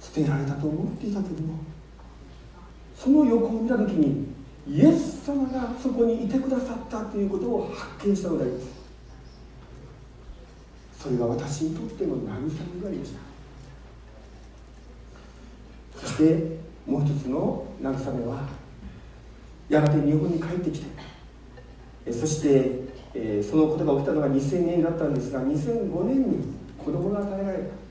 [0.00, 0.06] す。
[0.14, 1.58] 捨てられたと思っていたけども
[2.96, 4.28] その横を見た時に
[4.68, 8.66] イエス様がそこにいてくださったということを発見したのであります。
[11.00, 12.20] それが私にとっての慰
[12.76, 13.31] めでありました。
[16.02, 18.48] そしてもう一つの慰めは
[19.68, 26.38] やがて日本に帰ってきてそして、そのことが起きたのが2000年だったんですが2005年に
[26.76, 27.82] 子供が与えられた。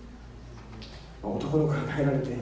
[1.24, 2.36] 男の子が与えられて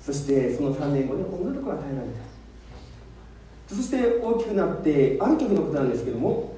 [0.00, 3.74] そしてその3年後に女の子が与えられた。
[3.74, 6.54] そして大きくなってある時のことなんですけども、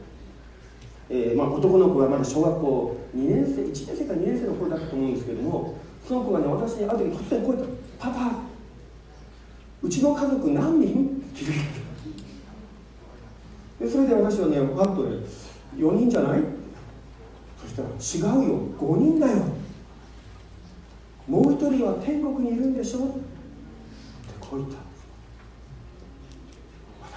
[1.08, 8.30] えー、まあ、男の子がまだ小学校2年生1年生か2年生の頃だったと思うんですけどもその子がね私にある時突然こう言った「パパ
[9.82, 11.22] うちの家族何人?
[11.32, 11.46] 」って聞い
[13.78, 15.16] てでそれで私はねパッとね
[15.76, 16.42] 「4人じゃない?」
[17.62, 17.88] そしたら
[18.40, 18.58] 「違うよ。
[18.78, 19.36] 5人だよ」
[21.28, 23.00] もう一人は天国にいるんでしょ？
[23.00, 23.10] って
[24.40, 24.76] こう言った。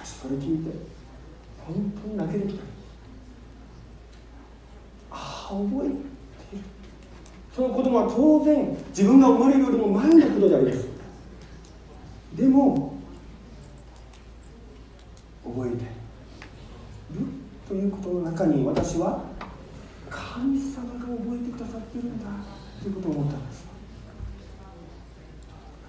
[0.04, 0.70] 私それ聞いて
[1.66, 2.62] 本当に泣けてきた。
[5.10, 5.94] ああ覚えて
[7.54, 10.88] その子供は当然自分が生まれるよりも前のことであります。
[12.34, 12.94] でも
[15.44, 15.82] 覚えてる
[17.68, 19.24] ということの中に私は
[20.08, 22.30] 神様が覚えてくださってるんだ
[22.82, 23.66] ということを思ったんです。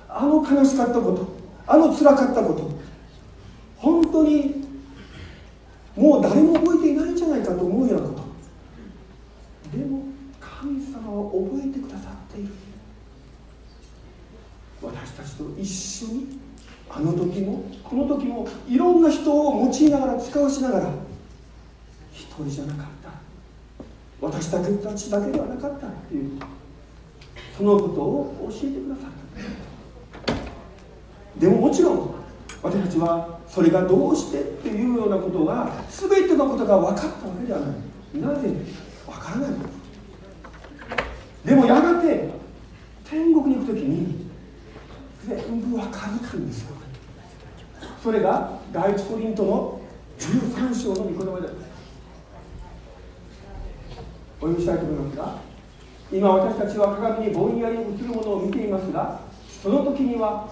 [0.09, 1.27] あの悲しかったこと
[1.65, 2.71] あの辛かったこと
[3.77, 4.63] 本当に
[5.95, 8.13] もう誰も覚えていないんじゃないかと思うようなこ
[9.71, 10.03] とでも
[10.39, 12.53] 神様は覚えてくださっている。
[14.81, 16.39] 私たちと一緒に
[16.89, 20.93] あの時もこの時もいろんな人を用いながら使わしながら
[22.11, 23.09] 一人じゃなかった。
[24.21, 24.63] 私た
[24.93, 26.39] ちだけではなかったっていう
[27.57, 29.11] そのことを教えてくださっ
[30.25, 30.33] た。
[31.39, 32.13] でももちろん
[32.61, 37.69] 私たちはそれがどうしてっていうようなことが全てのことが分かったわけではない。
[38.21, 38.49] なぜ？
[39.05, 39.49] 分からない。
[39.51, 39.57] の
[41.45, 42.29] でもやがて
[43.09, 44.27] 天国に行く時に
[45.27, 46.75] 全部分かるっていうんですよ。
[48.01, 49.81] それが第一コリントの
[50.19, 51.53] 13章の御言葉です
[54.41, 55.37] お読みしたいと思いますが
[56.11, 59.21] 今私たちは鏡にぼんやり映るものを見ていますが
[59.61, 60.49] その時には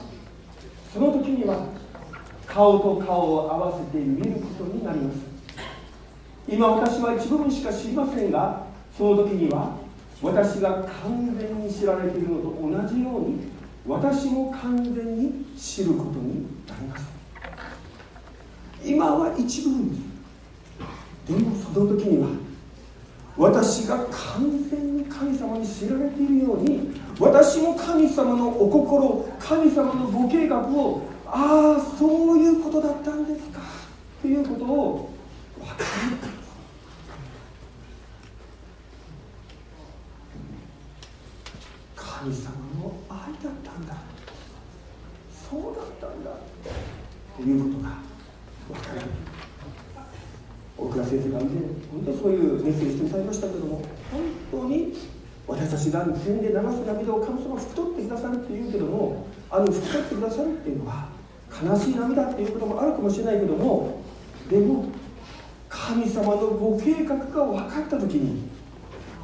[0.93, 1.67] その時には
[2.47, 5.19] 顔と顔を合わせて見ることになります。
[6.49, 8.65] 今私は一部分しか知りませんが
[8.97, 9.77] その時には
[10.21, 13.51] 私が完全に知られているのと同じように
[13.87, 17.05] 私も完全に知ることになります。
[18.83, 21.33] 今は一部分です。
[21.33, 22.29] でもその時には
[23.37, 33.61] 私が完全に神様に知られているように私も神様のお心神様のご計画をああそういうことだったんですか。
[34.21, 35.09] ということを
[35.57, 36.40] 分かる。
[42.21, 44.11] 神様の愛だったんだ。
[45.49, 46.31] そうだったんだ
[47.35, 47.97] ということが
[48.69, 49.01] 分かる
[50.77, 51.51] 大倉先生が以前
[51.91, 54.93] 本当にそういうメッセージしてくださいましたけども本当に
[55.47, 61.09] 私たちが天で流す涙を神様が拭き取ってくださるっていうけどもあの拭き取ってくださるっていうのは
[61.51, 64.01] 悲しい涙っていうこともあるかもしれないけども
[64.49, 64.85] でも
[65.67, 68.47] 神様のご計画が分かった時に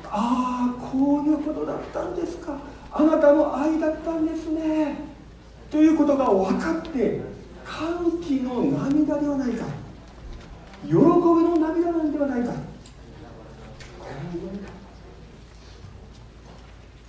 [0.04, 2.58] ああこういうことだったんですか。
[2.91, 4.95] あなたの愛だったんですね。
[5.69, 7.21] ということが分かって
[7.65, 9.65] 歓喜の涙ではないか。
[10.85, 12.53] 喜びの涙なんではないか。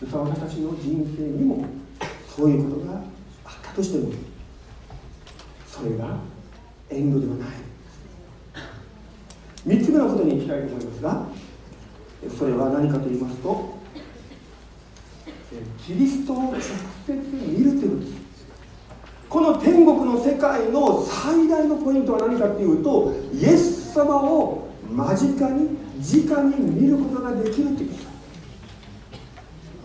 [0.00, 1.64] 私たちの人生にも
[2.36, 2.94] そういうことが
[3.44, 4.12] あったとしても
[5.66, 6.18] それが
[6.88, 7.48] 遠慮ではない。
[9.66, 11.26] 3つ目のことに行きたいと思いますが
[12.38, 13.77] それは何かと言いますと
[15.86, 18.28] キリストを直接見るということです
[19.28, 27.94] この天国の世界の最大のポイントは何かというとイエス様を間近に直に見ることができるというこ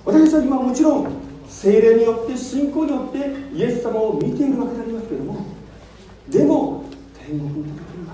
[0.05, 0.11] と。
[0.13, 3.19] 私たちは今もちろん精霊によって信仰によって
[3.55, 5.45] イエス様を見ているわけでありますけれども
[6.29, 6.83] でも
[7.13, 8.13] 天国の時には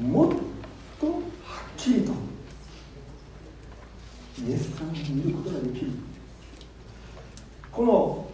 [0.00, 0.30] もっ
[1.00, 1.20] とはっ
[1.76, 2.12] きりと
[4.46, 6.09] イエス様を見ることができる。
[7.72, 8.26] この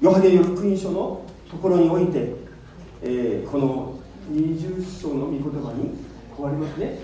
[0.00, 2.34] ヨハネの福音書のところにおいて、
[3.02, 3.98] えー、この
[4.30, 5.94] 20章の御言葉に
[6.36, 6.98] こうありますね。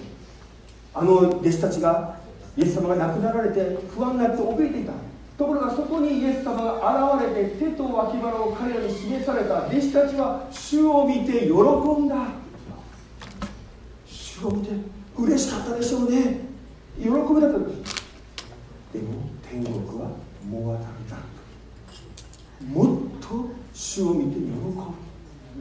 [0.95, 2.19] あの弟子たちが
[2.57, 4.93] イエス様が亡くなられて不安になって怯えていた。
[5.39, 9.67] ところがそこにイエス様が現れて手と脇腹を彼らに示された。
[9.67, 12.17] 弟子たちは主を見て喜んだ。
[14.07, 14.73] 主を見て
[15.17, 16.49] 嬉しかったでしょうね。
[16.99, 17.59] 喜びだった
[18.93, 20.11] でも天国は
[20.51, 21.28] もう当たった
[22.67, 24.53] もっと主を見て喜ぶ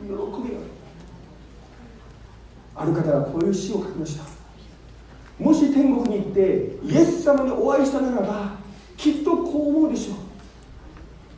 [0.07, 0.61] 喜びが
[2.75, 4.23] ある方がこういう詩を書きました
[5.39, 8.57] もし天国に行ってイエス様にお会いしたならば
[8.95, 10.17] きっとこう思うでしょう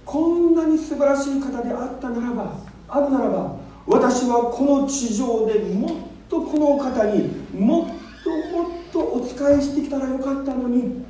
[0.06, 2.58] こんなに素晴らしい方であったならば
[2.88, 5.92] あるならば私はこの地上でもっ
[6.30, 7.88] とこの方にもっ
[8.24, 11.04] ともっとお仕えしてきたらよかったのに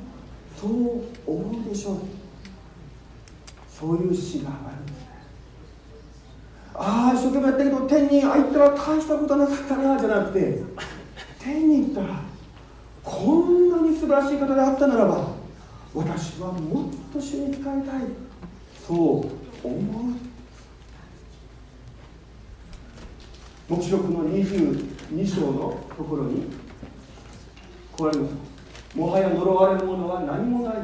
[0.60, 0.70] そう
[1.26, 2.19] 思うでしょう。
[3.80, 5.00] そういう詩があるんです
[6.74, 10.62] ああ一生懸命やったけど天に入ったら大したことなかったなじゃなくて
[11.40, 12.20] 天に行ったら
[13.02, 15.40] こんなに素晴らしい方であったならば
[15.94, 17.84] 私はもっと主に仕えたい。
[18.86, 19.28] そう思
[19.66, 20.14] う。
[23.68, 26.44] 黙示録の22章のところに
[27.92, 28.96] こうあります。
[28.96, 30.74] もはや呪われるものは何もない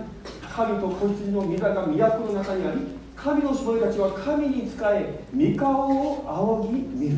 [0.57, 1.93] 神と子羊の御座が都
[2.27, 2.81] の中にあり
[3.15, 7.17] 神の絞りたちは神に仕え御顔を仰ぎ見る。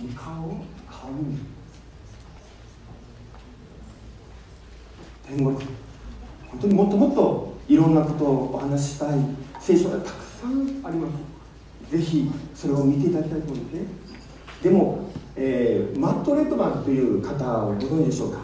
[0.00, 1.42] 御顔を仰ぎ見る。
[5.26, 5.54] 天国。
[6.48, 9.18] 本当にもっともっといろんなことをお話ししたい
[9.60, 11.38] 聖書がたくさんあります。
[11.90, 13.88] ぜひそれを見ていただきたいと思うんですね
[14.62, 18.40] でも、えー、マット・レッドマンという方をご存知でしょうか、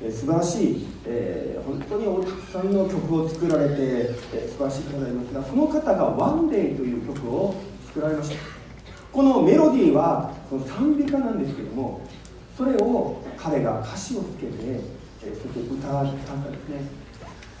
[0.00, 7.54] え、素晴らしい、えー、本当にたくさんの曲を作られて、えー、素晴らしい方でありますがその方が「ワンデイという曲を
[7.86, 8.36] 作られました。
[9.12, 12.00] このメロディーはその賛美歌なんですけども
[12.56, 14.82] それを彼が歌詞をつけて、え、
[15.34, 16.82] そして歌ったんですね。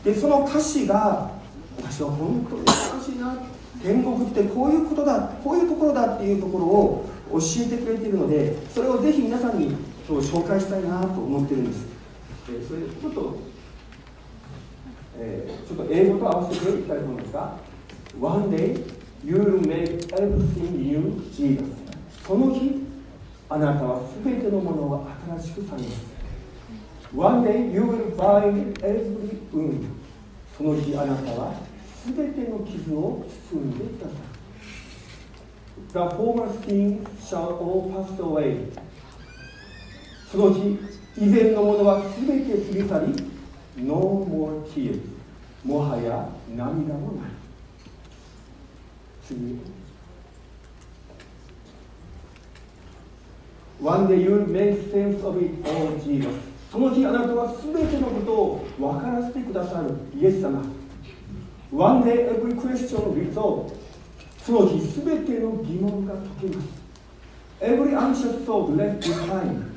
[0.04, 1.30] でその歌詞が
[1.78, 3.36] 私は本当に素晴らしいな
[3.82, 9.76] 天国ってこういうことだこういうところだっていうところを教えてくれているのでそれをぜひ皆さんに
[10.08, 11.86] 今日紹介したいなと思ってるんです、
[12.50, 13.38] えー、それちょっと、
[15.18, 17.56] えー、ちょっと英語と合わせていきたいと思いますが
[18.20, 18.84] One day
[19.24, 21.64] you will make everything new Jesus
[22.26, 22.82] その日
[23.50, 25.06] あなたは全てのものを
[25.38, 26.18] 新しくされます
[27.14, 29.84] One day you will bind every wound
[30.56, 31.54] その日あなたは
[32.06, 34.38] 全ての傷を包んでください
[35.92, 38.72] The former things shall all pass away
[40.30, 40.78] その日
[41.20, 43.94] 以前のものは全て過ぎ去り No
[44.24, 45.00] more tears
[45.64, 47.30] もはや涙もない
[49.26, 49.58] 次
[53.80, 56.28] One day you make sense of it all Jesus
[56.70, 60.62] その日あなたは全てのことを分からせてくださるイエス様
[61.72, 63.74] One day every question will be solved
[64.44, 66.68] その日全ての疑問が解けます
[67.60, 69.67] Every anxious thought left behind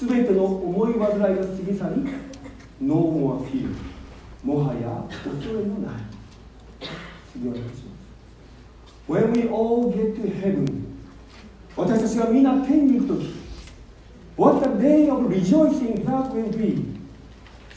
[0.00, 2.12] 全ての思い煩いが過ぎ去り
[2.80, 3.68] No more fear
[4.44, 5.94] もはや恐れのない
[7.32, 7.86] 次お願いします
[9.08, 10.84] When we all get to heaven
[11.76, 13.34] 私たちがみんな天に行くとき
[14.36, 16.84] What a day of rejoicing that will be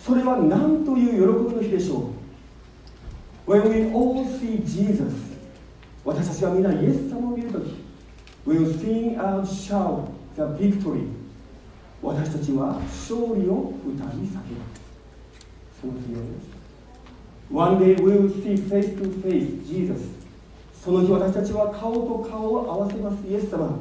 [0.04, 2.12] それは何という喜びの日でしょ
[3.48, 5.30] う When we all see Jesus
[6.04, 7.76] 私たちがみんなイエス様を見るとき
[8.46, 11.19] We'll sing and shout the victory
[12.02, 14.30] 私たちは勝利を歌い叫ぶ
[15.82, 16.20] その次を
[17.52, 20.20] One day we will see face to face Jesus
[20.84, 23.80] その日私たちは顔と顔を合わせますイエス様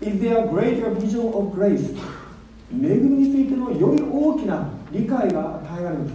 [0.00, 1.96] Is there a greater vision of grace?
[2.70, 6.12] 恵みについてのより大きな理解が与えられます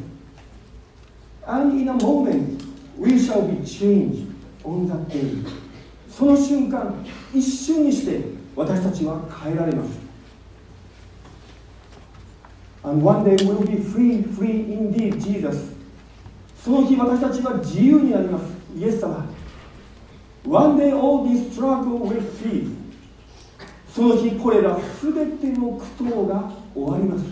[1.46, 2.64] And in a moment
[2.98, 4.28] we shall be changed
[4.64, 5.46] on that day
[6.10, 6.96] その瞬間
[7.34, 8.22] 一瞬にして
[8.56, 10.07] 私たちは変えられます
[12.88, 15.76] And one day we'll be free, free indeed, Jesus
[16.64, 18.44] その日私たちは自由になります
[18.78, 19.26] イエス様
[20.46, 22.70] One day all this struggle will cease
[23.94, 27.26] その日これらすべての苦闘が終わります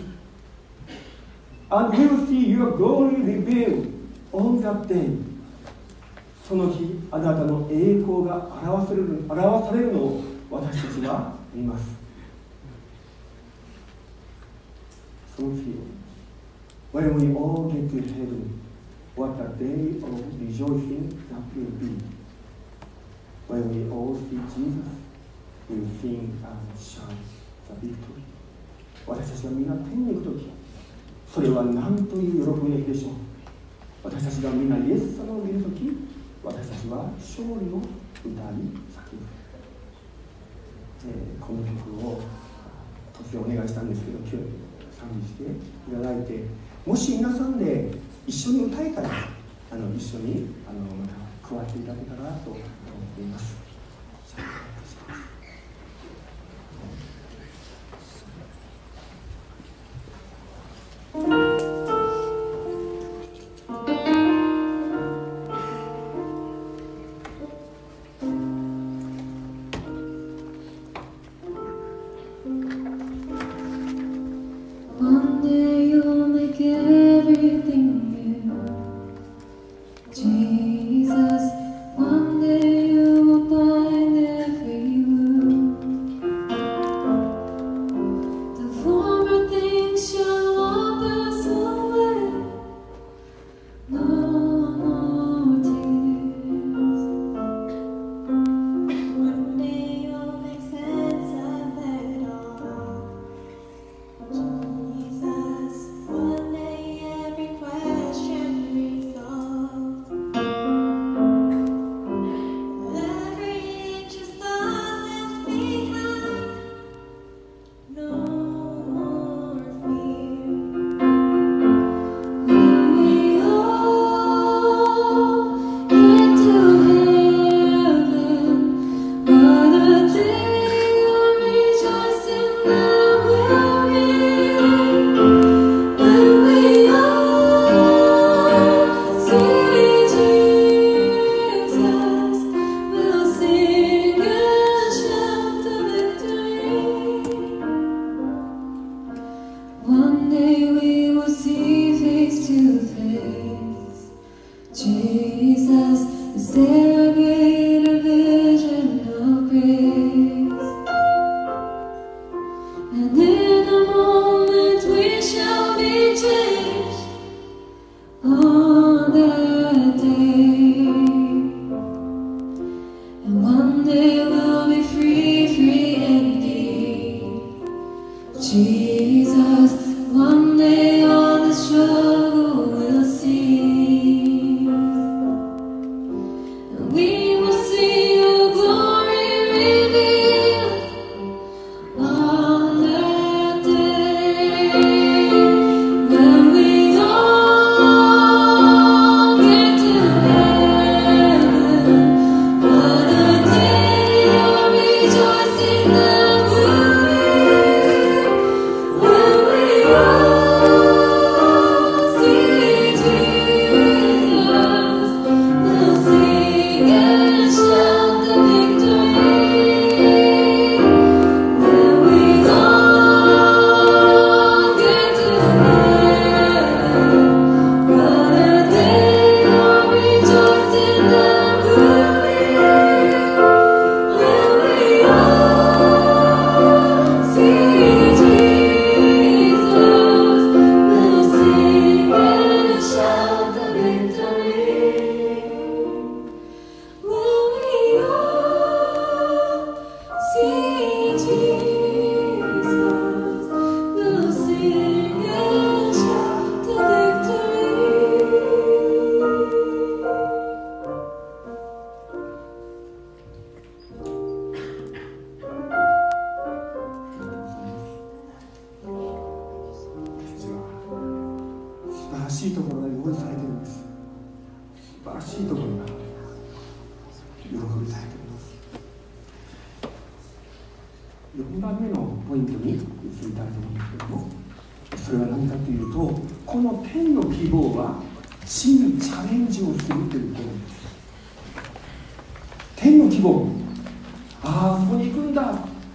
[1.70, 3.92] And we will see your glory revealed
[4.32, 5.16] on that day
[6.46, 11.95] その日あなたの栄光が表される表されるのを私たちは見ます
[15.36, 15.76] その次
[16.92, 18.58] When we all get to heaven
[19.16, 22.00] what a day of rejoicing that will be
[23.48, 24.88] When we all see Jesus
[25.68, 27.12] we will sing and shout
[27.68, 28.22] the victory
[29.06, 30.46] 私たちがみんな天に行くとき
[31.32, 33.12] それは何という喜びでしょう
[34.02, 35.92] 私たちがみんなイエス様を見るとき
[36.42, 37.82] 私たちは勝利を
[38.24, 38.40] 歌い叫
[39.12, 39.26] ぶ、
[41.08, 42.20] えーこの曲を
[43.14, 44.65] 突然お願いしたんですけど今日
[44.98, 46.44] 賛美していただいて
[46.86, 47.90] もし皆さんで
[48.26, 49.08] 一緒に歌えたら
[49.70, 52.62] あの一緒にあのまた加わっていただけたらと思っ
[53.14, 53.65] ています。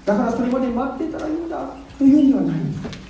[0.06, 2.60] だからそれまで待ってたらいいんだというんではない。
[2.60, 3.02] んです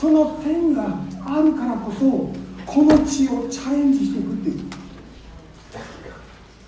[0.00, 0.84] その天が
[1.26, 2.32] あるからこそ
[2.66, 4.60] この地をチャレンジしていくっていう。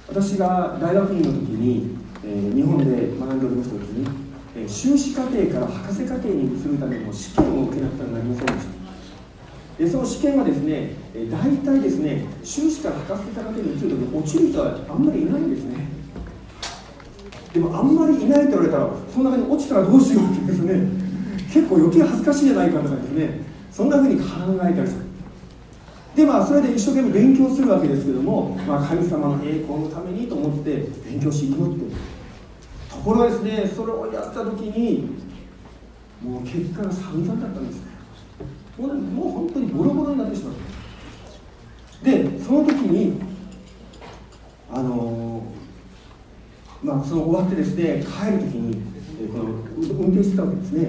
[0.09, 4.09] 私が大学院の時に、えー、日本で学んでおりました時に、
[4.57, 9.85] えー、修士課程から博士課程にするための試験を受けなくてはなりませんでした。
[9.85, 15.90] でその試験はですね、えー、大体ですね修士から博士課程に移る時に落ちる人はあんまりいないんですね。
[17.53, 20.87] でもあんまりいないと言われたらその中に落ちたらどうしようってですね
[21.53, 23.41] 結構余計恥ずかしいじゃないかとかですね
[23.73, 24.27] そんなふうに考
[24.63, 25.11] えたりする。
[26.15, 31.95] でまあそれで一生懸命勉強するわけですけども、まあ、神様の栄光のためにと思って勉強し祈って
[32.91, 33.71] ところがですね。
[33.75, 35.31] それをやった時に
[36.23, 37.81] もう結果が散々だったんです
[38.77, 43.21] もうもう本当にボロボロになってしまうでその時に
[44.73, 45.43] あのー、
[46.83, 48.83] まあその終わってですね帰る時に
[49.33, 49.45] この
[50.01, 50.89] 運転してたわけですね。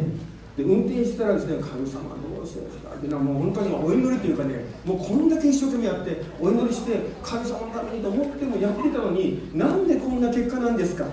[0.58, 11.06] で運転してたらですね神様どうしてですかっていうのはもう本当にお祈りというかねもうこんだけ一生懸命やってお祈りして神様のためにと思ってもやってたのになんでこんな結果なんですか。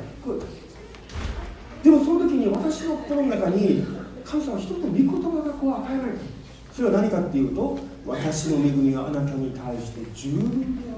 [1.83, 3.85] でもその時に私の心の中に
[4.25, 6.19] 神様一つの御言葉がこう与えられた
[6.75, 10.98] それは何かっていうと私の恵みがあなたに対して十分であ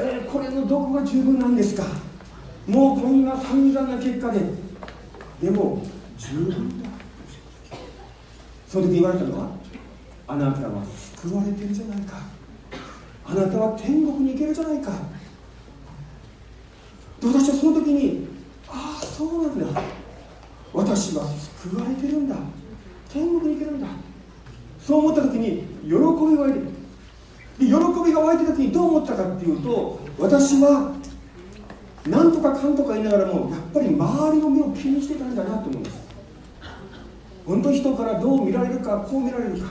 [0.00, 1.82] えー、これのどこが十分なんですか？
[2.68, 4.40] もうこんな散々な結果で。
[5.42, 5.82] でも
[6.16, 6.88] 十分だ。
[8.68, 9.50] その時言われたのは
[10.28, 10.84] あなたは
[11.16, 12.18] 救われてるじゃないか。
[13.26, 14.92] あなたは天国に行けるじゃないか。
[17.20, 18.28] 私はその時に
[18.68, 19.82] ああそうなんだ。
[20.72, 21.24] 私は
[21.60, 22.36] 救われてるんだ。
[23.12, 23.88] 天国に行けるんだ。
[24.80, 26.77] そう思った時に喜びが湧いてる。
[27.58, 27.72] で喜
[28.06, 30.94] びが湧いた時にどう思ったかっていうと私は
[32.06, 36.08] なんとかかんとか言いながらもやっぱり周りの目を気にしてたんだなと思うんです。
[37.44, 39.70] 本当人からどう見られるかこう見られるか。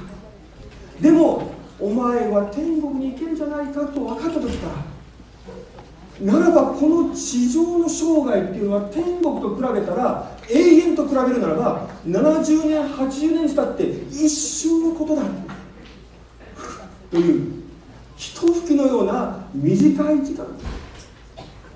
[0.99, 15.21] でもお前は天国に行けるんじゃないかと分かった時からならばこの地上の生涯っていうのは天国と比べたら永遠と比べるならば70年80年したって一瞬のことだ。
[17.11, 17.56] という
[18.17, 20.45] 一吹きのような短い時間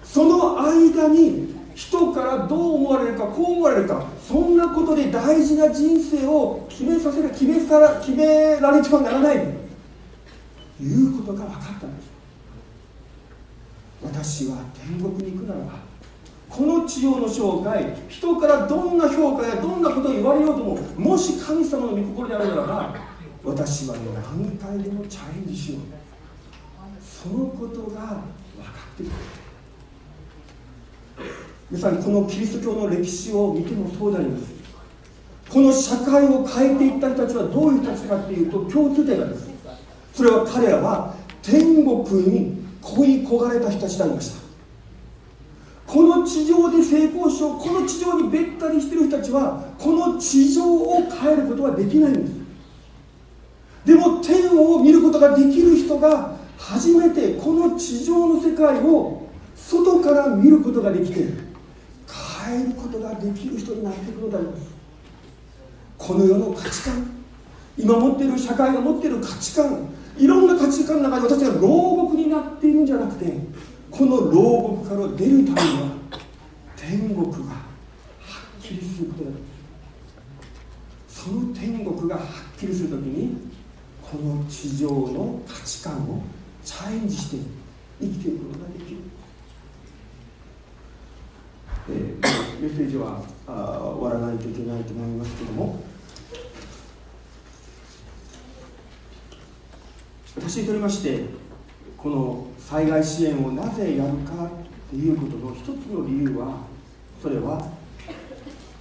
[0.04, 9.38] その間に人からどう思われるかこう思われるかそんなことで大事な人生を決めさせる決めさら決められてはならない
[10.78, 12.12] ということが分かったんです。
[14.04, 15.74] 私は天国に行くならば
[16.50, 22.96] この地上の生涯人からどんな評価やどんなことを言われようとももし神様の御心であるならば
[23.44, 26.01] 私は何回でもチャレンジしよう。
[27.22, 28.02] そのことが分か
[28.96, 29.12] ってくる。
[31.70, 34.46] 皆さんこのキリスト教の歴史を見てもそうであります。
[35.48, 39.50] この社会を変えていった人たちはどういう人たちかっていうと共通点があります。
[40.16, 41.14] それは彼らは
[41.44, 44.42] 天国に恋焦がれた人たちでありました。
[45.86, 52.32] この地上で成功しようこの地上にべったりしてる人たちはこの地上を変えることはできないんです。
[53.86, 61.26] でも天を見ることができる人が初めてこの地上の世界を外から見ることができて
[62.46, 64.82] 変えることができる人になっていくのであります。
[65.98, 67.12] この世の価値観
[67.78, 69.88] 今持っている社会が持っている価値観
[70.18, 73.34] いろんな価値観の中で私が牢獄になっているんじゃなくて
[73.90, 75.92] この牢獄から出るためには
[76.76, 77.66] 天国がは
[78.60, 79.32] っきりすることだ
[81.08, 83.38] その天国がはっきりするときに
[84.02, 86.24] この地上の価値観を
[86.64, 87.38] チャレンジして
[88.00, 88.98] 生きていくことができる。
[91.90, 95.84] えー、メッセージはあ終わらないといけないと思いますけども。
[100.36, 101.26] 私にとりまして
[101.98, 104.50] この災害支援をなぜやるか
[104.90, 106.62] ということの一つの理由は
[107.22, 107.68] それは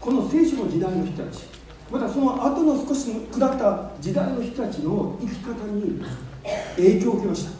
[0.01, 1.45] この聖書の時代の人たち
[1.91, 6.01] またその後の少し下った時代の人たちの生き方に
[6.76, 7.60] 影響を受けました。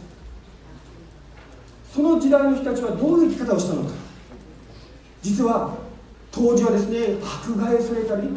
[1.93, 3.91] その時代の人たちはどういう生き方をしたのか。
[5.21, 5.75] 実は
[6.31, 8.29] 当時はですね迫害されたり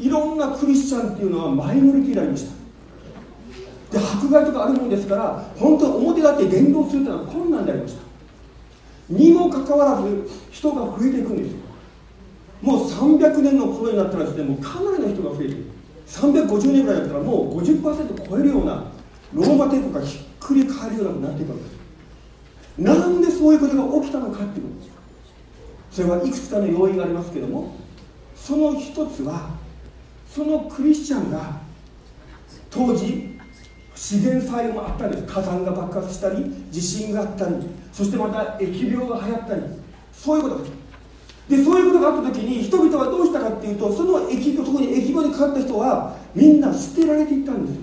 [0.00, 2.46] いろんなクリスチャンっていうのはマイノリティでありまし
[3.90, 3.98] た。
[3.98, 8.02] で迫害とかあるもんですから本当に表立って言動するというのは困難でありました。
[9.10, 11.58] にもかかわらず人が増えていくんですよ。
[12.62, 15.64] もう300年の頃になったらですねもうかなりの人が増えている
[16.06, 18.84] 350年ぐらいだったらもう50%超えるような
[19.34, 21.83] ローマ帝国がひっくり返るようになっていくわけです。
[22.78, 24.84] なんでそういうことが起きたのかっていうこと
[25.94, 27.76] それはいくつかの要因がありますけども
[28.34, 29.50] その一つは
[30.28, 31.60] そのクリスチャンが
[32.70, 33.38] 当時
[33.94, 35.22] 自然災害もあったんです。
[35.22, 37.54] 火山が爆発したり地震があったり
[37.92, 39.62] そしてまた疫病が流行ったり。
[40.12, 40.64] そういうことが
[41.48, 47.82] でそういうことがあった時に人々はどうしたかっていうとその疫病特に疫病にかかった人はみんな捨てられていったんですよ。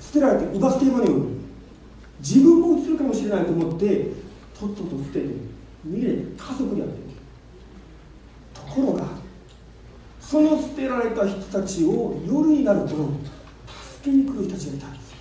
[0.00, 1.45] 捨てられて奪捨て山のように
[2.20, 4.06] 自分も映るかもしれないと思って
[4.58, 5.26] とっとと捨てて
[5.86, 6.94] 逃げて家族にやって
[8.54, 9.08] ところが
[10.20, 13.00] その捨てられた人たちを夜になると助
[14.04, 15.14] けに来る人たちがいたんです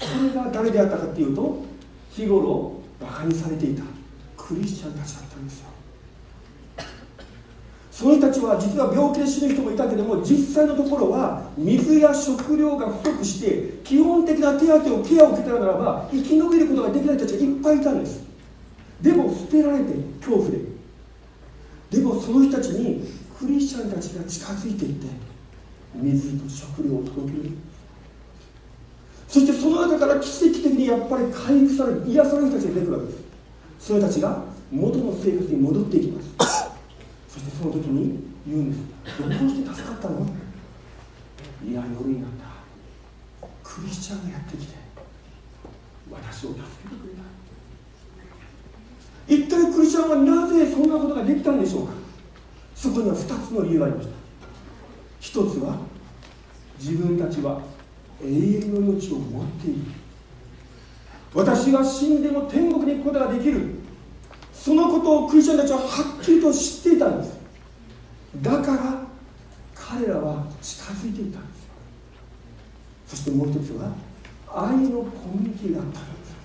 [0.00, 1.64] それが誰であったかっていうと
[2.10, 3.82] 日頃バカにされていた
[4.36, 5.71] クリスチャンたちだったんですよ。
[7.92, 18.24] その人たちは実は病気で死ぬ人もいたけども実際のところは水や食料が不足して基本的な手当をケアを受けたならば生き延びることができない人たちがいっぱいいたんです。
[19.02, 20.58] でも捨てられて恐怖で。
[21.90, 23.04] でもその人たちに
[23.38, 25.06] クリスチャンたちが近づいていって
[25.94, 27.50] 水と食料を届ける。
[29.28, 33.18] そしてその中から奇跡的にやっぱり回復される癒される人たちが出てくるわけです。
[33.80, 36.61] その人たちが元の生活に戻っていきます。
[37.50, 38.82] その時に言うんです。
[39.20, 40.26] どうして助かったの
[41.64, 43.48] いや夜になった。
[43.62, 44.74] クリスチャンがやってきて
[46.10, 47.22] 私を助けてくれた。
[49.26, 51.94] 一体クリスチャンはなぜそんなことができたんでしょうか。
[52.74, 54.14] そこには2つの理由がありました。
[55.20, 55.78] 一つは
[56.78, 57.62] 自分たちは
[58.22, 59.80] 永遠の命を持っている。
[61.34, 63.81] 私が死んでも天国に行くことができる。
[64.62, 67.42] そのことをクリスチャンたちははっきりと知っていたんです。
[68.40, 69.02] だから
[69.74, 71.66] 彼らは近づいていたんです
[73.08, 73.92] そしてもう一つは
[74.48, 76.36] 愛のコミュニティがあったんです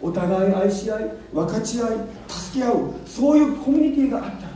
[0.00, 1.88] お互い愛し合い分かち合い
[2.28, 4.48] 助け合うそういうコミュニティがあった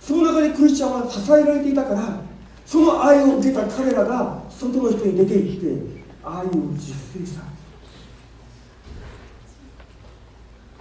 [0.00, 2.20] その中でクリスチャンは支えられていたから
[2.66, 5.66] その愛を受けた彼らが外の人に出て行って
[6.22, 7.42] 愛を実践した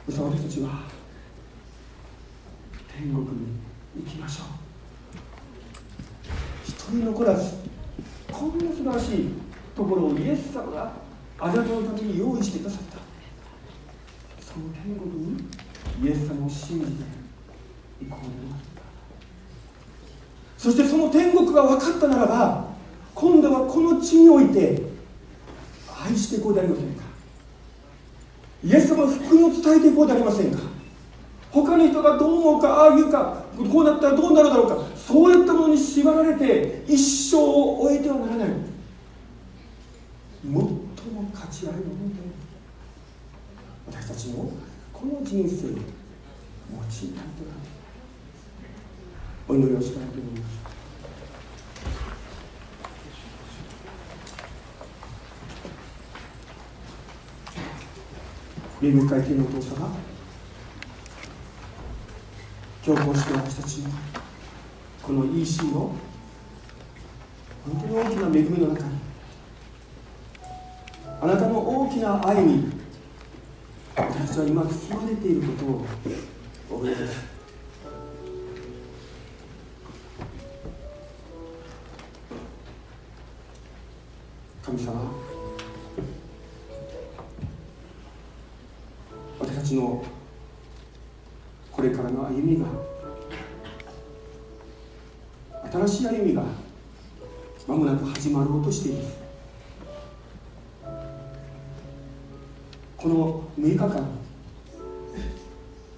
[0.06, 1.03] 私たちは
[2.96, 3.60] 天国に
[3.98, 4.48] 行きましょう。
[6.66, 7.56] 一人残らず
[8.32, 9.30] こんな素晴らしい
[9.76, 10.92] ところをイエス様が
[11.40, 12.98] あなたのために用意してくださった。
[14.44, 15.50] その天国に
[16.04, 17.04] イエス様を信じて
[18.02, 18.64] 行こうでます
[20.58, 22.68] そしてその天国が分かったならば
[23.16, 24.82] 今度はこの地において
[26.06, 27.04] 愛していこうでありませんか。
[28.64, 30.73] イエス様の福音を伝えていこうでありませんか。
[31.54, 38.50] 他の人がどう思うかああいうかこうなったらどうなるだろうかそういったものに縛られて一生を終えてはならない。
[40.44, 40.80] 最も
[41.32, 42.16] 価値あるもので
[43.88, 44.52] 私たちも
[44.92, 45.80] この人生を用いたい。
[45.80, 45.94] と
[49.48, 50.54] お祈りをしたいと思います。
[58.82, 60.13] 霊夢会見のお父様
[62.86, 63.90] 今日こうして私たちの
[65.02, 65.96] この EC の
[67.66, 68.90] 本当に大きな恵みの中に
[71.22, 72.74] あなたの大きな愛に
[73.96, 75.86] 私たちは今包まれていることを
[76.78, 77.24] 覚えです
[84.62, 84.94] 神様
[89.40, 90.04] 私たちの
[91.76, 92.68] これからの歩みが
[95.72, 96.44] 新しい歩みが
[97.68, 99.18] まもなく始まろうとしています。
[102.96, 104.08] この6日間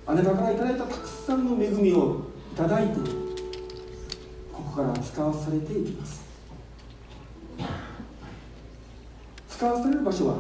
[0.08, 2.22] あなたからいただいたたくさんの恵みを
[2.54, 2.96] いただいて
[4.54, 6.24] ここから使わされていきます。
[9.50, 10.36] 使わされる場所は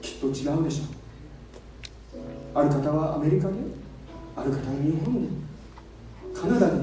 [0.00, 1.01] きっと違うでしょう。
[2.54, 3.54] ある方はアメリカで
[4.36, 5.28] ある方は日本で
[6.34, 6.74] カナダで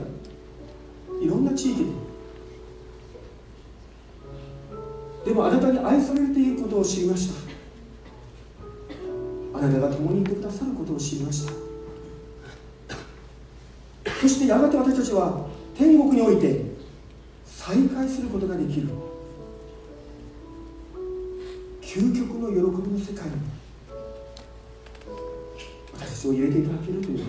[1.21, 1.91] いろんな地域で。
[5.25, 7.33] でもあなたに愛されていることを知りました。
[9.53, 11.53] あなたが共にいてくださることを知りました。
[14.21, 15.47] そしてやがて私たちは
[15.77, 16.65] 天国において
[17.45, 18.89] 再会することができる。
[21.81, 22.61] 究極の喜び
[22.91, 23.35] の世界に
[26.19, 27.23] 私を入れていただけるという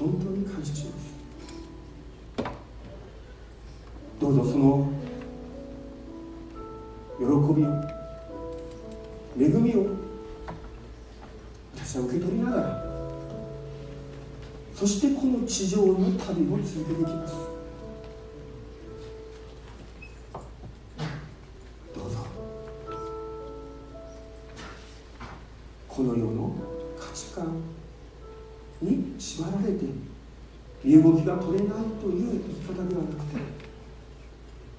[0.00, 0.98] 本当に感謝しま
[2.42, 2.50] す。
[4.20, 4.90] どうぞその
[7.20, 7.66] 喜びを
[9.38, 9.86] 恵みを
[11.76, 12.84] 私は受け取りながら
[14.74, 17.47] そしてこの地上の旅を続けていきます。
[28.80, 29.84] に縛られて
[30.84, 33.40] 身動きが取れないという生き方ではなくて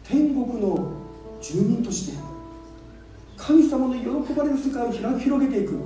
[0.03, 0.93] 天国の
[1.41, 2.17] 住民として
[3.37, 5.79] 神様の喜ばれる世界を広げていく。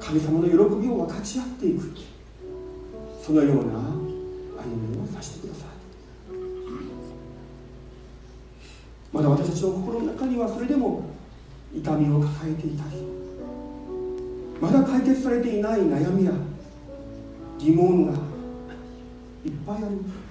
[0.00, 1.92] 神様の喜びを分かち合っていく。
[3.22, 3.68] そのような歩
[4.74, 5.66] みをさせてください。
[9.12, 11.04] まだ私たちの心の中にはそれでも
[11.74, 13.19] 痛みを抱えていたり
[14.60, 16.32] まだ解決されていない悩みや
[17.58, 20.30] 疑問がいっぱいあります。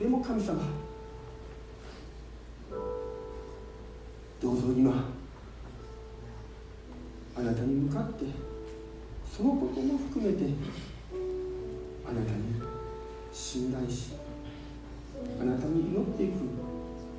[0.00, 0.60] でも神様
[4.40, 5.04] どうぞ今
[7.36, 8.24] あなたに向かって
[9.30, 10.44] そのことも含めて
[12.04, 12.60] あなたに
[13.32, 14.12] 信頼し
[15.40, 16.32] あなたに祈っていく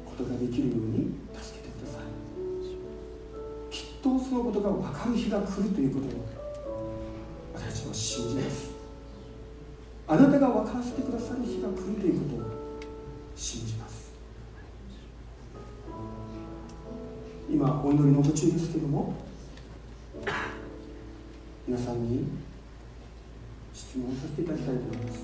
[0.05, 1.52] ことができるように助
[4.33, 6.25] のことが分かる日が来るということを
[7.53, 8.71] 私たちは信じます。
[10.07, 12.49] あなたが分からせてくださる日が来るということを
[13.35, 14.11] 信じます。
[17.49, 19.13] 今お祈りの途中ですけども
[21.67, 22.25] 皆さんに
[23.73, 25.19] 質問させていただきたいと思います。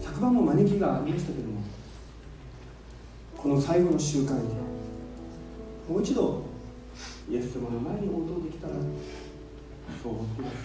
[0.00, 1.53] 昨晩も招きがありましたけども
[3.54, 4.34] の最後の集会で
[5.88, 6.42] もう一度
[7.30, 8.74] イエス様の前に応答できたら
[10.02, 10.56] そう思っています。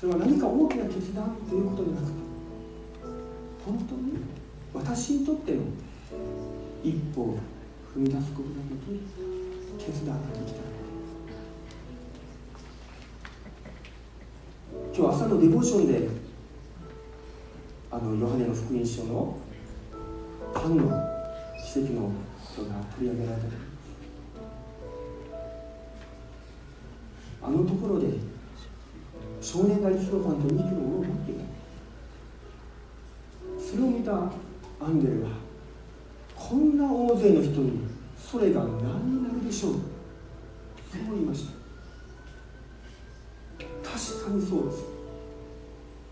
[0.00, 2.12] それは何か大きな決断ということでなくて
[3.64, 4.12] 本当に
[4.74, 5.58] 私にとっての
[6.82, 7.38] 一歩を
[7.94, 9.00] 踏み出すことができる
[9.78, 10.60] 決断ができた
[14.94, 16.08] 今日朝のディボーションで
[17.90, 19.38] あのヨハネの福音書の
[20.52, 21.11] パンの
[21.72, 22.12] 奇跡のこ
[22.54, 23.46] とが取り上げられた
[27.46, 28.08] あのところで
[29.40, 31.44] 少年が一度パンと2キロを持っていた
[33.58, 35.30] それを見たアンデルは
[36.36, 37.80] こんな大勢の人に
[38.18, 39.80] それが何になるでしょうそう
[41.14, 41.52] 言いました。
[43.82, 44.84] 確かにそうです。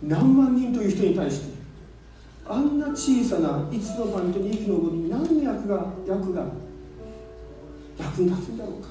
[0.04, 1.59] 何万人という人に対して
[2.50, 6.46] あんな小さな5つのパンと2匹の棒に何の役が役が
[7.96, 8.88] 役に立つんだろうか。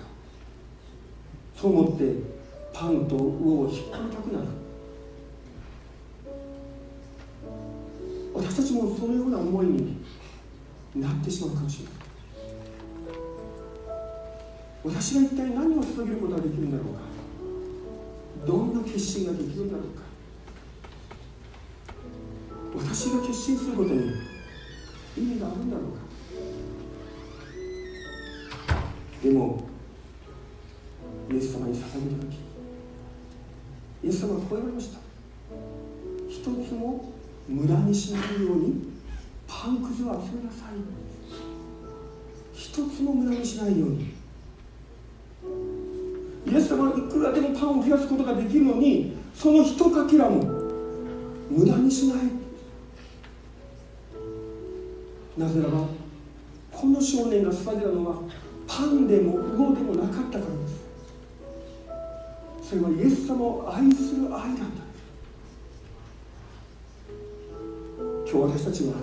[1.54, 2.14] そう思って
[2.72, 4.48] パンと魚を引っ張りたくなる。
[8.34, 9.98] 私たちもそのような思いに
[10.96, 11.94] なってしまうかもしれない。
[14.86, 17.02] 私が一体何を捧げることができるんだろうか。
[18.48, 20.09] どんな決心ができるんだろうか。
[22.92, 24.00] 私が決心することに
[25.16, 26.00] 意味があるんだろうか
[29.24, 29.68] でも
[31.32, 32.38] イエス様に捧げた時
[34.04, 35.00] イエス様はこう言われました
[36.28, 37.14] 一つも
[37.48, 38.90] 無駄にしないように
[39.48, 40.80] パンくずを集めなさい
[42.54, 44.14] 一つも無駄にしないように
[46.52, 50.44] イエス様はいくらでもパンを増やすことができるのにその一かけらも
[51.52, 52.39] 無駄にしない。
[55.40, 55.88] なぜならば
[56.70, 58.18] この少年が捧げたのは
[58.68, 60.84] パンでも魚でもなかったからです。
[62.70, 64.58] それはイエス様を愛する愛だったんで
[68.28, 68.32] す。
[68.32, 68.94] 今日私たちは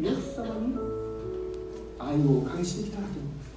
[0.00, 0.74] イエス様に
[1.98, 3.50] 愛を返してきたらと思います。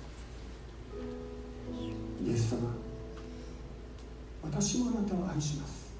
[2.25, 2.73] イエス様
[4.43, 5.93] 私もあなたを愛します。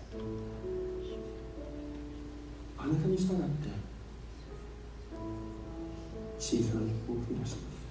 [2.80, 3.34] あなたに従って
[6.44, 7.84] 小さな一歩を踏み出します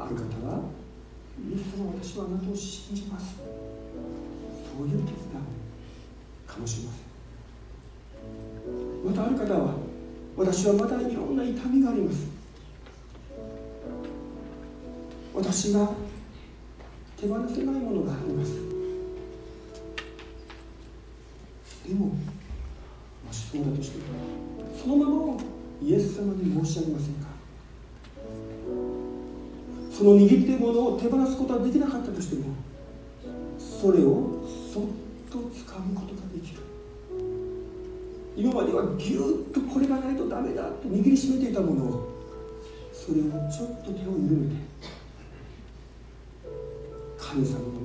[0.00, 0.64] ある方は
[1.38, 3.36] イエス様私はあなたを信じます。
[3.36, 3.42] そ
[4.82, 5.42] ういう決断
[6.44, 6.98] かもしれませ
[8.68, 9.06] ん。
[9.06, 9.74] またある方は
[10.36, 12.26] 私はまだいろんな痛みがあります。
[15.32, 15.88] 私が
[17.16, 18.54] 手放せないものがあります。
[21.86, 22.14] でもも
[23.30, 24.49] しそうだとしても
[24.82, 25.38] そのままを
[25.82, 27.28] イエス様に申し上げませんか？
[29.92, 32.54] その握っているものを手放すことはできなかったとしても
[33.58, 34.84] それをそっ
[35.30, 36.60] と掴むことができる。
[38.36, 42.08] 今まではぎゅっとこれがないとダメだと握りしめていたものを
[42.92, 44.56] それをちょっと手を緩めて
[47.18, 47.79] 神様の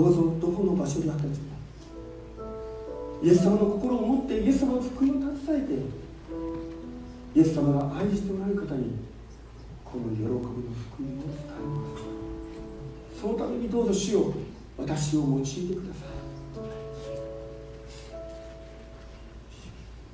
[0.00, 1.28] どうぞどこの場所であったと。
[1.28, 1.50] しても
[3.22, 5.66] イエス様の心を持ってイエス様の福音を携え
[7.34, 8.96] てイエス様が愛しておられる方に
[9.84, 11.84] この喜びの福音を伝えま
[13.12, 13.20] す。
[13.20, 14.32] そのためにどうぞ主よ
[14.78, 16.06] 私を用いてくださ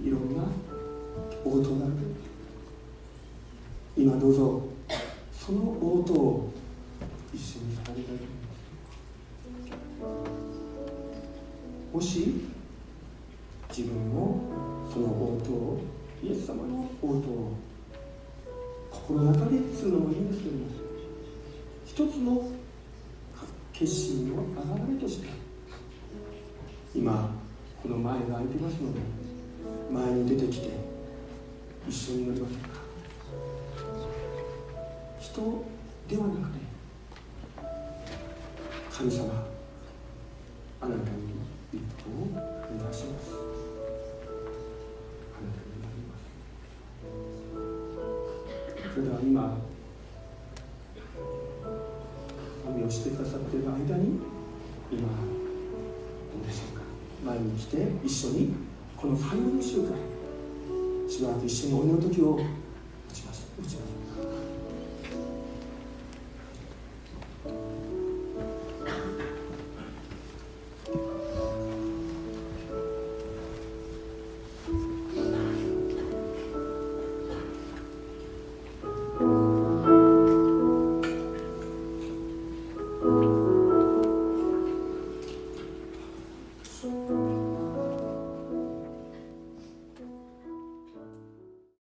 [0.02, 0.08] い。
[0.08, 0.42] いろんな
[1.44, 1.94] 応答がある。
[11.96, 12.44] もし
[13.70, 14.42] 自分も
[14.92, 17.56] その応答イエス様の応答を
[18.90, 20.66] 心の中でするのもいいんですけども
[21.86, 22.50] 一つの
[23.72, 25.28] 決心の表れとして
[26.94, 27.30] 今
[27.82, 29.00] この前が空いてますので
[29.90, 30.68] 前に出てきて
[31.88, 32.56] 一緒に乗りませ